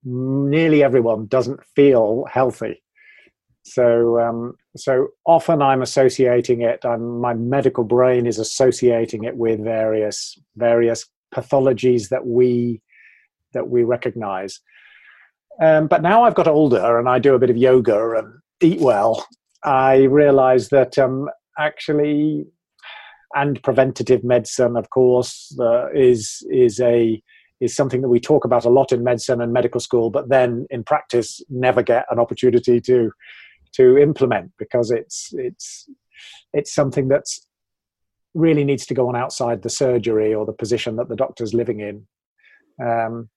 [0.04, 2.82] nearly everyone doesn't feel healthy.
[3.64, 6.84] So, um, so often I'm associating it.
[6.86, 12.82] I'm, my medical brain is associating it with various various pathologies that we
[13.54, 14.60] that we recognize.
[15.62, 18.80] Um, but now I've got older and I do a bit of yoga and eat
[18.80, 19.28] well.
[19.64, 22.46] I realize that um, actually,
[23.36, 27.22] and preventative medicine, of course, uh, is is a
[27.60, 30.66] is something that we talk about a lot in medicine and medical school, but then
[30.70, 33.12] in practice never get an opportunity to
[33.74, 35.90] to implement because it's it's
[36.54, 37.46] it's something that's
[38.34, 41.80] really needs to go on outside the surgery or the position that the doctor's living
[41.80, 42.08] in.
[42.84, 43.30] Um,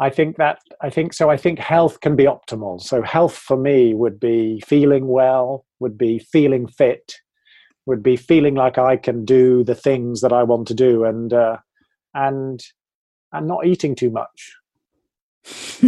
[0.00, 1.30] I think that I think so.
[1.30, 2.80] I think health can be optimal.
[2.80, 7.16] So health for me would be feeling well, would be feeling fit,
[7.86, 11.32] would be feeling like I can do the things that I want to do, and
[11.32, 11.58] uh,
[12.14, 12.60] and
[13.32, 14.56] and not eating too much.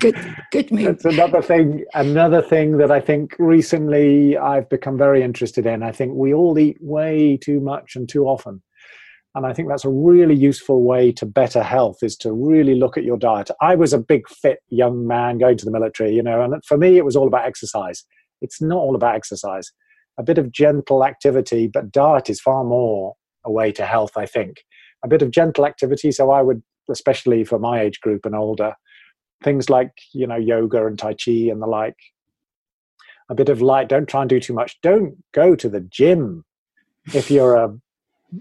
[0.00, 0.84] good, good move.
[0.84, 1.84] That's another thing.
[1.94, 5.82] Another thing that I think recently I've become very interested in.
[5.82, 8.62] I think we all eat way too much and too often,
[9.34, 12.98] and I think that's a really useful way to better health is to really look
[12.98, 13.50] at your diet.
[13.60, 16.76] I was a big fit young man going to the military, you know, and for
[16.76, 18.04] me it was all about exercise.
[18.42, 19.70] It's not all about exercise.
[20.18, 23.14] A bit of gentle activity, but diet is far more
[23.44, 24.16] a way to health.
[24.16, 24.64] I think
[25.04, 26.12] a bit of gentle activity.
[26.12, 28.74] So I would, especially for my age group and older,
[29.42, 31.96] things like you know yoga and tai chi and the like.
[33.28, 33.88] A bit of light.
[33.88, 34.80] Don't try and do too much.
[34.82, 36.44] Don't go to the gym
[37.14, 37.72] if you're a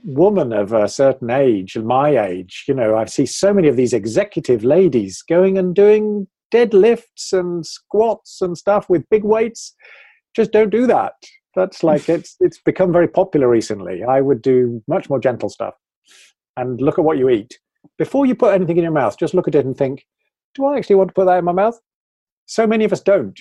[0.04, 2.66] woman of a certain age, my age.
[2.68, 7.66] You know, I see so many of these executive ladies going and doing deadlifts and
[7.66, 9.76] squats and stuff with big weights.
[10.36, 11.14] Just don't do that.
[11.56, 14.04] That's like it's it's become very popular recently.
[14.04, 15.76] I would do much more gentle stuff
[16.58, 17.60] and look at what you eat.
[17.97, 20.06] Before you put anything in your mouth, just look at it and think,
[20.56, 21.80] do I actually want to put that in my mouth?
[22.45, 23.39] So many of us don't.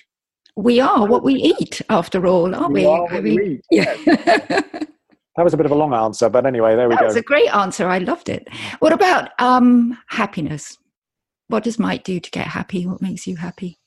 [0.56, 2.80] We are what we eat, after all, aren't we?
[2.80, 2.86] we?
[2.86, 3.94] Are I mean, eat, yeah.
[4.04, 7.04] that was a bit of a long answer, but anyway, there we that go.
[7.04, 7.86] That was a great answer.
[7.86, 8.48] I loved it.
[8.80, 10.76] What about um, happiness?
[11.46, 12.86] What does Mike do to get happy?
[12.86, 13.78] What makes you happy?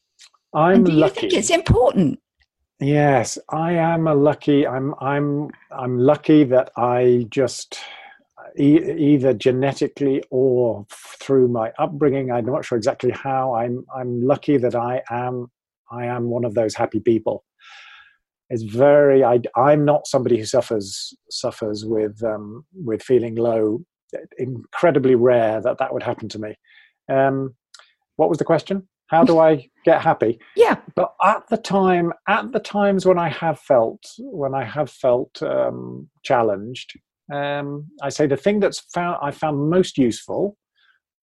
[0.54, 1.14] I'm and do lucky.
[1.14, 2.20] you think it's important?
[2.80, 4.66] Yes, I am a lucky.
[4.66, 7.80] I'm I'm I'm lucky that I just
[8.58, 10.86] e- either genetically or
[11.20, 12.32] through my upbringing.
[12.32, 13.56] I'm not sure exactly how.
[13.56, 15.48] I'm I'm lucky that I am
[15.92, 17.44] I am one of those happy people.
[18.50, 19.24] It's very.
[19.24, 23.84] I I'm not somebody who suffers suffers with um, with feeling low.
[24.38, 26.56] Incredibly rare that that would happen to me.
[27.10, 27.56] Um,
[28.18, 28.88] what was the question?
[29.08, 30.40] How do I get happy?
[30.56, 30.78] Yeah.
[30.96, 35.42] But at the time, at the times when I have felt when I have felt
[35.42, 37.00] um, challenged,
[37.34, 40.58] um, I say the thing that's found I found most useful,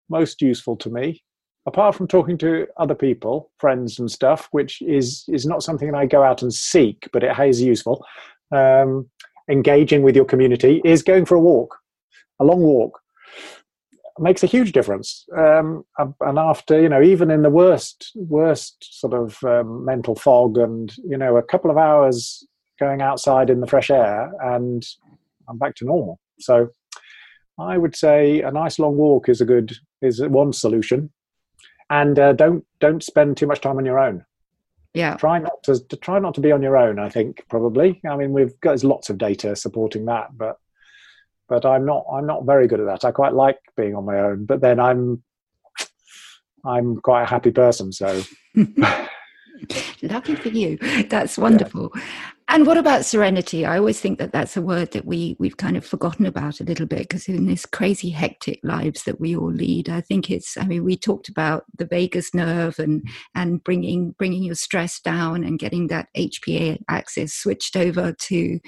[0.09, 1.23] most useful to me,
[1.67, 6.05] apart from talking to other people, friends and stuff, which is is not something I
[6.05, 8.05] go out and seek, but it is useful.
[8.51, 9.09] Um,
[9.49, 11.77] engaging with your community is going for a walk,
[12.39, 13.01] a long walk
[14.19, 15.25] makes a huge difference.
[15.35, 20.57] Um, and after, you know, even in the worst, worst sort of um, mental fog,
[20.57, 22.45] and you know, a couple of hours
[22.79, 24.85] going outside in the fresh air, and
[25.51, 26.19] I'm back to normal.
[26.39, 26.69] So,
[27.59, 31.11] I would say a nice long walk is a good is one solution,
[31.89, 34.25] and uh, don't don't spend too much time on your own.
[34.93, 36.99] Yeah, try not to, to try not to be on your own.
[36.99, 38.01] I think probably.
[38.09, 40.57] I mean, we've got there's lots of data supporting that, but
[41.47, 43.05] but I'm not I'm not very good at that.
[43.05, 45.21] I quite like being on my own, but then I'm
[46.65, 48.23] I'm quite a happy person, so
[50.01, 50.77] lucky for you.
[51.09, 51.91] That's wonderful.
[51.95, 52.01] Yeah.
[52.53, 53.65] And what about serenity?
[53.65, 56.65] I always think that that's a word that we we've kind of forgotten about a
[56.65, 60.57] little bit because in this crazy hectic lives that we all lead, I think it's.
[60.57, 65.45] I mean, we talked about the vagus nerve and and bringing bringing your stress down
[65.45, 68.59] and getting that HPA axis switched over to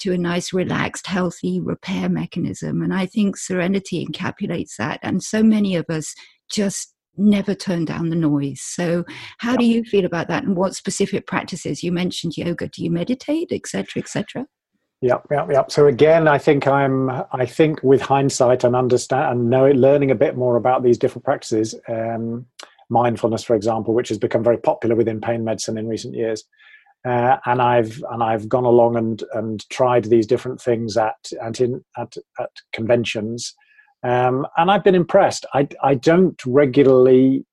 [0.00, 2.82] to a nice, relaxed, healthy repair mechanism.
[2.82, 4.98] And I think serenity encapsulates that.
[5.04, 6.16] And so many of us
[6.50, 8.60] just never turn down the noise.
[8.60, 9.04] So,
[9.38, 10.44] how do you feel about that?
[10.44, 11.82] And what specific practices?
[11.82, 12.68] You mentioned yoga.
[12.68, 14.46] Do you meditate, etc., etc.?
[15.02, 15.70] Yep, yep, yep.
[15.70, 17.10] So again, I think I'm.
[17.32, 21.24] I think with hindsight and understand and know learning a bit more about these different
[21.24, 22.46] practices, um,
[22.90, 26.44] mindfulness, for example, which has become very popular within pain medicine in recent years,
[27.06, 31.62] uh, and I've and I've gone along and and tried these different things at at
[31.62, 33.54] in, at, at conventions,
[34.02, 35.46] um, and I've been impressed.
[35.54, 37.44] I I don't regularly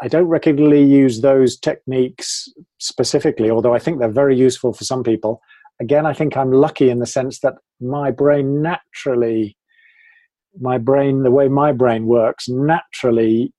[0.00, 5.02] I don't regularly use those techniques specifically, although I think they're very useful for some
[5.02, 5.40] people.
[5.80, 9.56] Again, I think I'm lucky in the sense that my brain naturally,
[10.58, 13.52] my brain, the way my brain works, naturally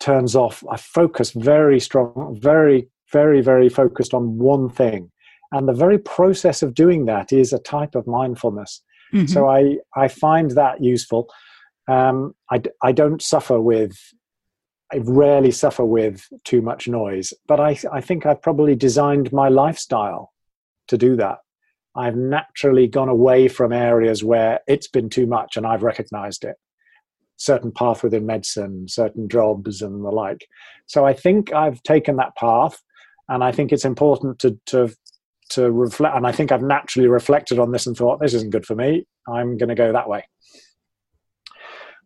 [0.00, 0.64] turns off.
[0.70, 5.10] I focus very strong, very very, very focused on one thing.
[5.52, 8.82] And the very process of doing that is a type of mindfulness.
[9.14, 9.26] Mm-hmm.
[9.26, 11.28] So I, I find that useful.
[11.88, 13.96] Um, I, I don't suffer with,
[14.92, 19.48] I rarely suffer with too much noise, but I, I think I've probably designed my
[19.48, 20.32] lifestyle
[20.88, 21.38] to do that.
[21.96, 26.56] I've naturally gone away from areas where it's been too much and I've recognized it.
[27.36, 30.46] Certain path within medicine, certain jobs, and the like.
[30.86, 32.80] So I think I've taken that path
[33.28, 34.94] and I think it's important to to
[35.50, 36.16] to reflect.
[36.16, 39.06] And I think I've naturally reflected on this and thought, this isn't good for me.
[39.28, 40.24] I'm going to go that way.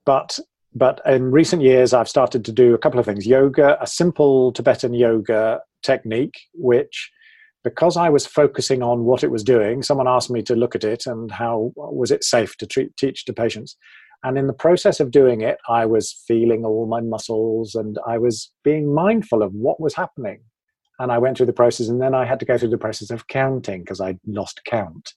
[0.09, 0.39] But
[0.75, 4.53] but in recent years, I've started to do a couple of things: yoga, a simple
[4.53, 7.11] Tibetan yoga technique, which
[7.63, 10.83] because I was focusing on what it was doing, someone asked me to look at
[10.83, 13.77] it and how was it safe to treat, teach to patients.
[14.25, 18.17] And in the process of doing it, I was feeling all my muscles and I
[18.17, 20.41] was being mindful of what was happening
[20.99, 23.11] and I went through the process, and then I had to go through the process
[23.11, 25.13] of counting because I'd lost count.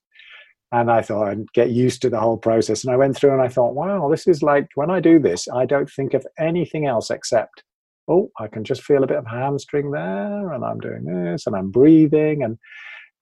[0.71, 2.83] And I thought I'd get used to the whole process.
[2.83, 5.47] And I went through and I thought, wow, this is like when I do this,
[5.49, 7.63] I don't think of anything else except,
[8.07, 11.55] oh, I can just feel a bit of hamstring there, and I'm doing this, and
[11.55, 12.57] I'm breathing, and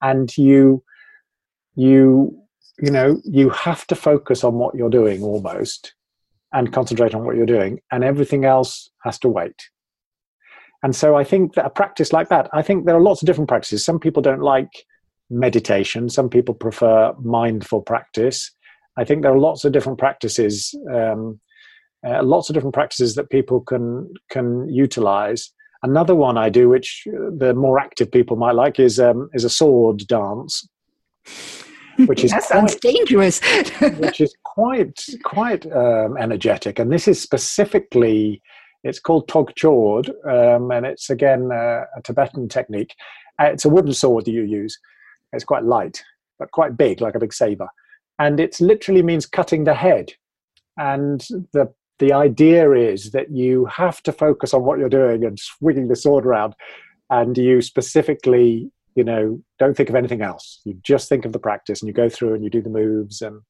[0.02, 0.82] and you
[1.74, 2.40] you
[2.80, 5.94] you know, you have to focus on what you're doing almost
[6.52, 9.68] and concentrate on what you're doing, and everything else has to wait.
[10.82, 13.26] And so I think that a practice like that, I think there are lots of
[13.26, 13.84] different practices.
[13.84, 14.70] Some people don't like
[15.30, 18.50] meditation, some people prefer mindful practice.
[18.96, 21.40] I think there are lots of different practices, um,
[22.06, 25.52] uh, lots of different practices that people can can utilize.
[25.82, 29.50] Another one I do, which the more active people might like, is um, is a
[29.50, 30.68] sword dance
[32.06, 33.40] which is that sounds quite, dangerous.
[33.98, 38.42] which is quite quite um, energetic, and this is specifically.
[38.82, 42.94] It's called tog chord, um, and it's again uh, a Tibetan technique.
[43.38, 44.78] Uh, it's a wooden sword that you use.
[45.32, 46.02] It's quite light,
[46.38, 47.68] but quite big, like a big saber,
[48.18, 50.12] and it literally means cutting the head.
[50.76, 51.20] And
[51.52, 55.88] the the idea is that you have to focus on what you're doing and swinging
[55.88, 56.54] the sword around,
[57.10, 60.60] and you specifically you know don't think of anything else.
[60.64, 63.22] You just think of the practice and you go through and you do the moves
[63.22, 63.40] and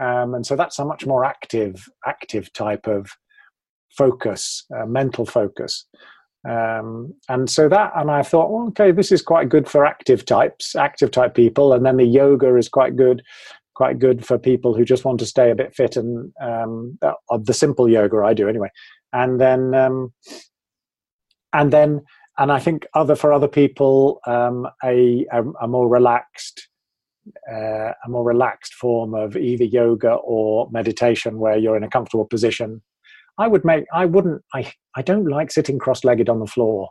[0.00, 3.10] um, and so that's a much more active active type of
[3.96, 5.86] focus uh, mental focus
[6.48, 10.24] um, and so that and i thought well, okay this is quite good for active
[10.24, 13.22] types active type people and then the yoga is quite good
[13.74, 16.98] quite good for people who just want to stay a bit fit and um,
[17.30, 18.68] of the simple yoga i do anyway
[19.12, 20.12] and then um,
[21.52, 22.02] and then
[22.38, 26.68] and I think other for other people, um, a, a, a more relaxed
[27.50, 32.24] uh, a more relaxed form of either yoga or meditation where you're in a comfortable
[32.24, 32.82] position.
[33.38, 36.90] I would make I wouldn't I I don't like sitting cross-legged on the floor.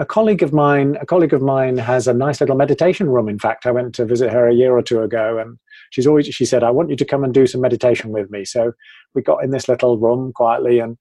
[0.00, 3.28] A colleague of mine, a colleague of mine has a nice little meditation room.
[3.28, 5.58] In fact, I went to visit her a year or two ago and
[5.90, 8.44] she's always she said, I want you to come and do some meditation with me.
[8.44, 8.72] So
[9.14, 10.96] we got in this little room quietly and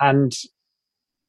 [0.00, 0.32] and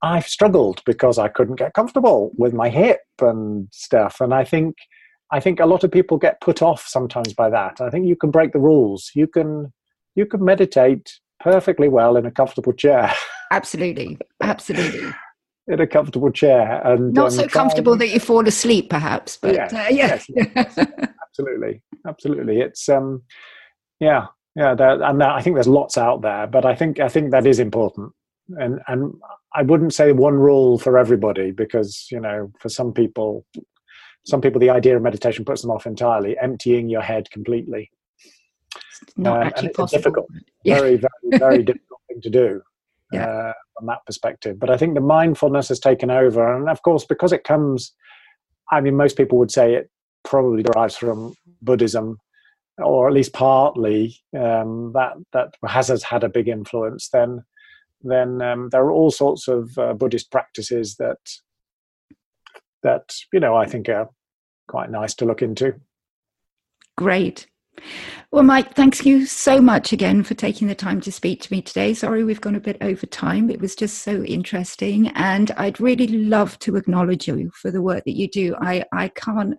[0.02, 4.20] I've struggled because I couldn't get comfortable with my hip and stuff.
[4.20, 4.76] And I think
[5.32, 7.82] I think a lot of people get put off sometimes by that.
[7.82, 9.12] I think you can break the rules.
[9.16, 9.74] You can
[10.16, 13.14] you can meditate perfectly well in a comfortable chair.
[13.52, 15.14] Absolutely, absolutely.
[15.68, 19.38] in a comfortable chair and not um, so comfortable that you fall asleep, perhaps.
[19.38, 19.90] But yes, uh, yeah.
[19.90, 20.78] yes, yes,
[21.24, 22.60] absolutely, absolutely.
[22.60, 23.22] It's um,
[24.00, 27.10] yeah, yeah, that, and that, I think there's lots out there, but I think I
[27.10, 28.12] think that is important
[28.50, 29.14] and and
[29.54, 33.46] I wouldn't say one rule for everybody because you know for some people
[34.26, 37.92] some people the idea of meditation puts them off entirely emptying your head completely
[39.02, 40.28] it's not um, actually possible difficult
[40.64, 40.76] yeah.
[40.76, 42.62] very very very difficult thing to do
[43.12, 43.28] yeah.
[43.28, 47.06] uh, from that perspective but I think the mindfulness has taken over and of course
[47.06, 47.94] because it comes
[48.72, 49.90] I mean most people would say it
[50.24, 52.18] probably derives from Buddhism
[52.78, 57.44] or at least partly um, that that has, has had a big influence then
[58.02, 61.18] then um, there are all sorts of uh, Buddhist practices that
[62.84, 64.10] that you know I think are
[64.68, 65.76] quite nice to look into.
[66.98, 67.48] Great.
[68.32, 71.62] Well, Mike, thanks you so much again for taking the time to speak to me
[71.62, 71.94] today.
[71.94, 73.50] Sorry we've gone a bit over time.
[73.50, 75.08] It was just so interesting.
[75.10, 78.56] And I'd really love to acknowledge you for the work that you do.
[78.60, 79.58] I, I can't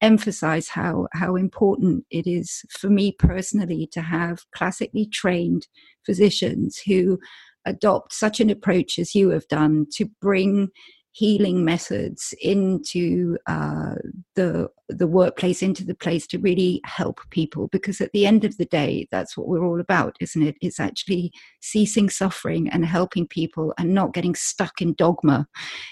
[0.00, 5.66] emphasize how, how important it is for me personally to have classically trained
[6.04, 7.18] physicians who
[7.64, 10.68] adopt such an approach as you have done to bring
[11.12, 13.94] healing methods into uh,
[14.34, 17.68] the the workplace, into the place to really help people.
[17.68, 20.56] Because at the end of the day, that's what we're all about, isn't it?
[20.60, 25.46] It's actually ceasing suffering and helping people, and not getting stuck in dogma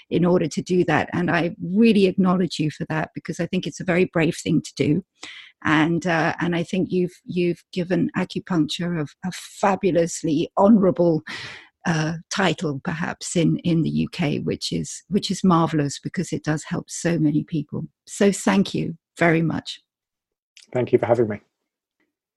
[0.09, 1.09] in order to do that.
[1.13, 4.61] And I really acknowledge you for that because I think it's a very brave thing
[4.61, 5.03] to do
[5.63, 11.21] and uh, and I think you've you've given acupuncture a, a fabulously honourable
[11.85, 16.63] uh, title, perhaps in in the UK, which is which is marvelous because it does
[16.63, 17.83] help so many people.
[18.07, 19.79] So thank you very much.
[20.73, 21.41] Thank you for having me.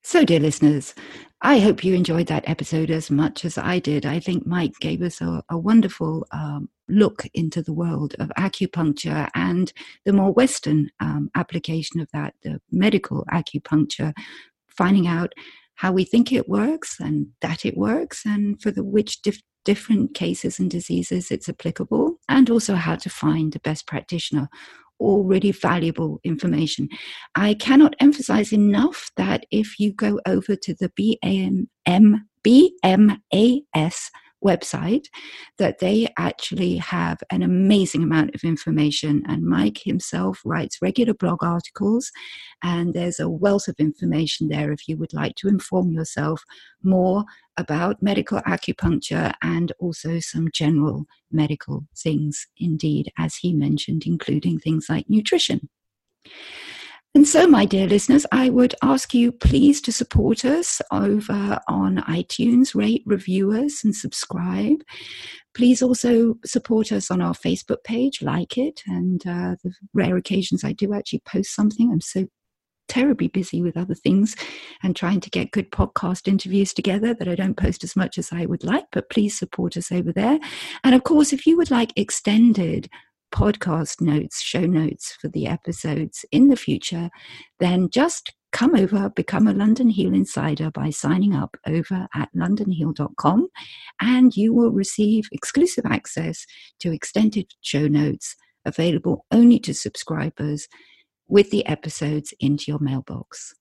[0.07, 0.95] So, dear listeners,
[1.41, 4.05] I hope you enjoyed that episode as much as I did.
[4.05, 9.31] I think Mike gave us a, a wonderful um, look into the world of acupuncture
[9.35, 9.73] and
[10.05, 14.12] the more Western um, application of that, the medical acupuncture,
[14.69, 15.33] finding out
[15.76, 20.14] how we think it works and that it works, and for the which dif- different
[20.14, 24.48] cases and diseases it's applicable, and also how to find the best practitioner
[24.98, 26.88] all really valuable information.
[27.34, 31.68] I cannot emphasize enough that if you go over to the BAM,
[32.46, 34.10] BMAS
[34.45, 35.07] website
[35.59, 41.43] that they actually have an amazing amount of information and mike himself writes regular blog
[41.43, 42.11] articles
[42.62, 46.43] and there's a wealth of information there if you would like to inform yourself
[46.83, 47.25] more
[47.57, 54.87] about medical acupuncture and also some general medical things, indeed, as he mentioned, including things
[54.89, 55.69] like nutrition.
[57.16, 61.99] And so, my dear listeners, I would ask you please to support us over on
[62.09, 64.82] iTunes, rate, review us, and subscribe.
[65.55, 70.65] Please also support us on our Facebook page, like it, and uh, the rare occasions
[70.65, 71.93] I do actually post something.
[71.93, 72.27] I'm so
[72.89, 74.35] terribly busy with other things
[74.82, 78.32] and trying to get good podcast interviews together that I don't post as much as
[78.32, 80.41] I would like, but please support us over there.
[80.82, 82.91] And of course, if you would like extended
[83.35, 87.11] podcast notes, show notes for the episodes in the future,
[87.59, 93.48] then just come over, become a London Heal Insider by signing up over at londonheal.com,
[94.01, 96.47] and you will receive exclusive access
[96.78, 100.69] to extended show notes available only to subscribers
[101.27, 103.52] with the episodes into your mailbox.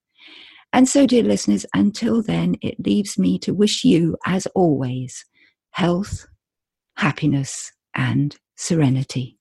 [0.71, 5.25] And so, dear listeners, until then, it leaves me to wish you, as always,
[5.71, 6.27] health,
[6.97, 9.37] happiness, and serenity.